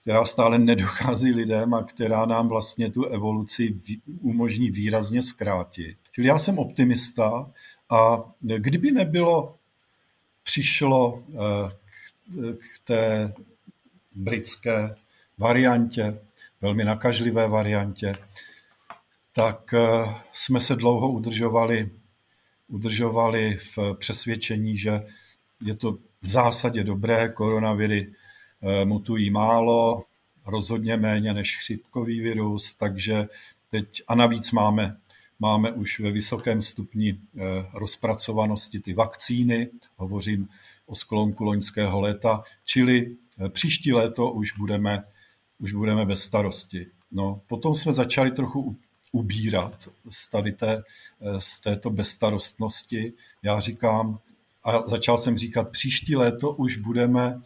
která 0.00 0.24
stále 0.24 0.58
nedochází 0.58 1.30
lidem 1.30 1.74
a 1.74 1.82
která 1.82 2.26
nám 2.26 2.48
vlastně 2.48 2.90
tu 2.90 3.04
evoluci 3.04 3.74
umožní 4.20 4.70
výrazně 4.70 5.22
zkrátit. 5.22 5.96
Čili 6.12 6.26
já 6.26 6.38
jsem 6.38 6.58
optimista 6.58 7.50
a 7.90 8.24
kdyby 8.40 8.90
nebylo 8.90 9.58
přišlo 10.42 11.22
eh, 11.28 11.72
k 12.52 12.84
té 12.84 13.34
britské 14.14 14.94
variantě, 15.38 16.18
velmi 16.60 16.84
nakažlivé 16.84 17.48
variantě, 17.48 18.16
tak 19.32 19.74
eh, 19.74 20.14
jsme 20.32 20.60
se 20.60 20.76
dlouho 20.76 21.10
udržovali, 21.10 21.90
udržovali 22.68 23.58
v 23.76 23.78
přesvědčení, 23.98 24.76
že 24.76 25.06
je 25.64 25.74
to 25.74 25.92
v 25.92 26.26
zásadě 26.26 26.84
dobré, 26.84 27.28
koronaviry 27.28 28.12
eh, 28.62 28.84
mutují 28.84 29.30
málo, 29.30 30.04
rozhodně 30.46 30.96
méně 30.96 31.34
než 31.34 31.56
chřipkový 31.56 32.20
virus, 32.20 32.74
takže 32.74 33.28
teď 33.70 34.02
a 34.08 34.14
navíc 34.14 34.52
máme 34.52 34.96
Máme 35.42 35.72
už 35.72 36.00
ve 36.00 36.10
vysokém 36.10 36.62
stupni 36.62 37.18
eh, 37.18 37.40
rozpracovanosti 37.72 38.80
ty 38.80 38.94
vakcíny, 38.94 39.68
hovořím 39.96 40.48
o 40.86 40.96
sklonku 40.96 41.44
loňského 41.44 42.00
léta, 42.00 42.42
čili 42.64 43.16
eh, 43.38 43.48
příští 43.48 43.92
léto 43.92 44.30
už 44.30 44.52
budeme, 44.52 45.04
už 45.58 45.72
budeme 45.72 46.06
bez 46.06 46.22
starosti. 46.22 46.86
No, 47.12 47.40
potom 47.46 47.74
jsme 47.74 47.92
začali 47.92 48.30
trochu 48.30 48.76
ubírat 49.12 49.88
z, 50.10 50.30
tady 50.30 50.52
té, 50.52 50.82
eh, 51.20 51.40
z 51.40 51.60
této 51.60 51.90
bezstarostnosti. 51.90 53.12
Já 53.42 53.60
říkám, 53.60 54.18
a 54.64 54.88
začal 54.88 55.18
jsem 55.18 55.38
říkat, 55.38 55.70
příští 55.70 56.16
léto 56.16 56.52
už 56.52 56.76
budeme 56.76 57.42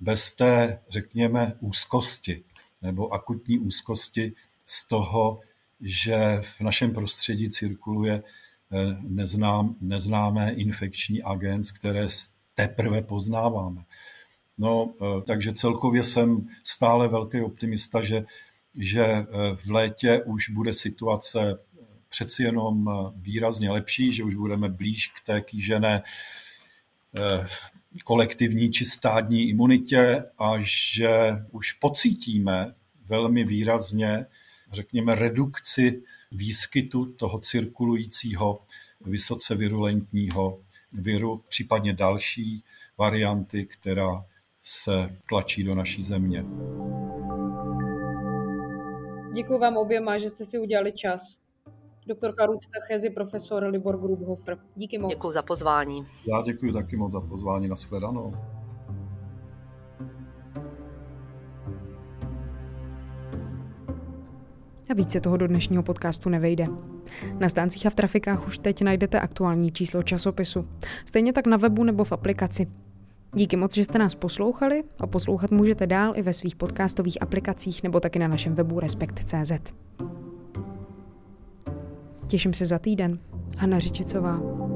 bez 0.00 0.32
té, 0.32 0.80
řekněme, 0.88 1.56
úzkosti 1.60 2.44
nebo 2.82 3.14
akutní 3.14 3.58
úzkosti 3.58 4.32
z 4.66 4.88
toho, 4.88 5.40
že 5.80 6.40
v 6.42 6.60
našem 6.60 6.92
prostředí 6.92 7.50
cirkuluje 7.50 8.22
eh, 8.22 8.96
neznám, 9.02 9.76
neznámé 9.80 10.52
infekční 10.52 11.22
agent, 11.22 11.72
které 11.72 12.06
teprve 12.54 13.02
poznáváme. 13.02 13.84
No, 14.58 14.94
eh, 15.02 15.22
takže 15.26 15.52
celkově 15.52 16.04
jsem 16.04 16.48
stále 16.64 17.08
velký 17.08 17.40
optimista, 17.40 18.02
že, 18.02 18.24
že 18.78 19.04
eh, 19.04 19.26
v 19.56 19.70
létě 19.70 20.22
už 20.22 20.50
bude 20.50 20.74
situace 20.74 21.58
přeci 22.08 22.42
jenom 22.42 22.86
výrazně 23.16 23.70
lepší, 23.70 24.12
že 24.12 24.24
už 24.24 24.34
budeme 24.34 24.68
blíž 24.68 25.06
k 25.06 25.26
té 25.26 25.40
kýžené 25.40 26.02
kolektivní 28.04 28.70
či 28.70 28.84
stádní 28.84 29.48
imunitě 29.48 30.24
a 30.38 30.52
že 30.60 31.10
už 31.50 31.72
pocítíme 31.72 32.74
velmi 33.06 33.44
výrazně 33.44 34.26
řekněme, 34.72 35.14
redukci 35.14 36.02
výskytu 36.32 37.06
toho 37.06 37.38
cirkulujícího 37.38 38.60
vysoce 39.00 39.54
virulentního 39.54 40.58
viru, 40.92 41.42
případně 41.48 41.92
další 41.92 42.64
varianty, 42.98 43.66
která 43.66 44.24
se 44.62 45.16
tlačí 45.28 45.64
do 45.64 45.74
naší 45.74 46.04
země. 46.04 46.44
Děkuji 49.32 49.58
vám 49.58 49.76
oběma, 49.76 50.18
že 50.18 50.28
jste 50.28 50.44
si 50.44 50.58
udělali 50.58 50.92
čas. 50.92 51.40
Doktorka 52.06 52.46
Ruth 52.46 52.66
Tachezi, 52.66 53.10
profesor 53.10 53.64
Libor 53.64 54.00
Grubhofer. 54.00 54.58
Díky 54.74 54.98
moc. 54.98 55.10
Děkuji 55.10 55.32
za 55.32 55.42
pozvání. 55.42 56.06
Já 56.26 56.42
děkuji 56.42 56.72
taky 56.72 56.96
moc 56.96 57.12
za 57.12 57.20
pozvání. 57.20 57.68
Naschledanou. 57.68 58.34
A 64.90 64.94
více 64.94 65.20
toho 65.20 65.36
do 65.36 65.46
dnešního 65.46 65.82
podcastu 65.82 66.28
nevejde. 66.28 66.66
Na 67.38 67.48
stáncích 67.48 67.86
a 67.86 67.90
v 67.90 67.94
trafikách 67.94 68.46
už 68.46 68.58
teď 68.58 68.82
najdete 68.82 69.20
aktuální 69.20 69.72
číslo 69.72 70.02
časopisu. 70.02 70.68
Stejně 71.04 71.32
tak 71.32 71.46
na 71.46 71.56
webu 71.56 71.84
nebo 71.84 72.04
v 72.04 72.12
aplikaci. 72.12 72.66
Díky 73.34 73.56
moc, 73.56 73.74
že 73.74 73.84
jste 73.84 73.98
nás 73.98 74.14
poslouchali 74.14 74.84
a 74.98 75.06
poslouchat 75.06 75.50
můžete 75.50 75.86
dál 75.86 76.12
i 76.16 76.22
ve 76.22 76.32
svých 76.32 76.56
podcastových 76.56 77.22
aplikacích 77.22 77.82
nebo 77.82 78.00
taky 78.00 78.18
na 78.18 78.28
našem 78.28 78.54
webu 78.54 78.80
respekt.cz. 78.80 79.52
Těším 82.26 82.54
se 82.54 82.66
za 82.66 82.78
týden. 82.78 83.18
Hanna 83.56 83.78
Řičicová. 83.78 84.67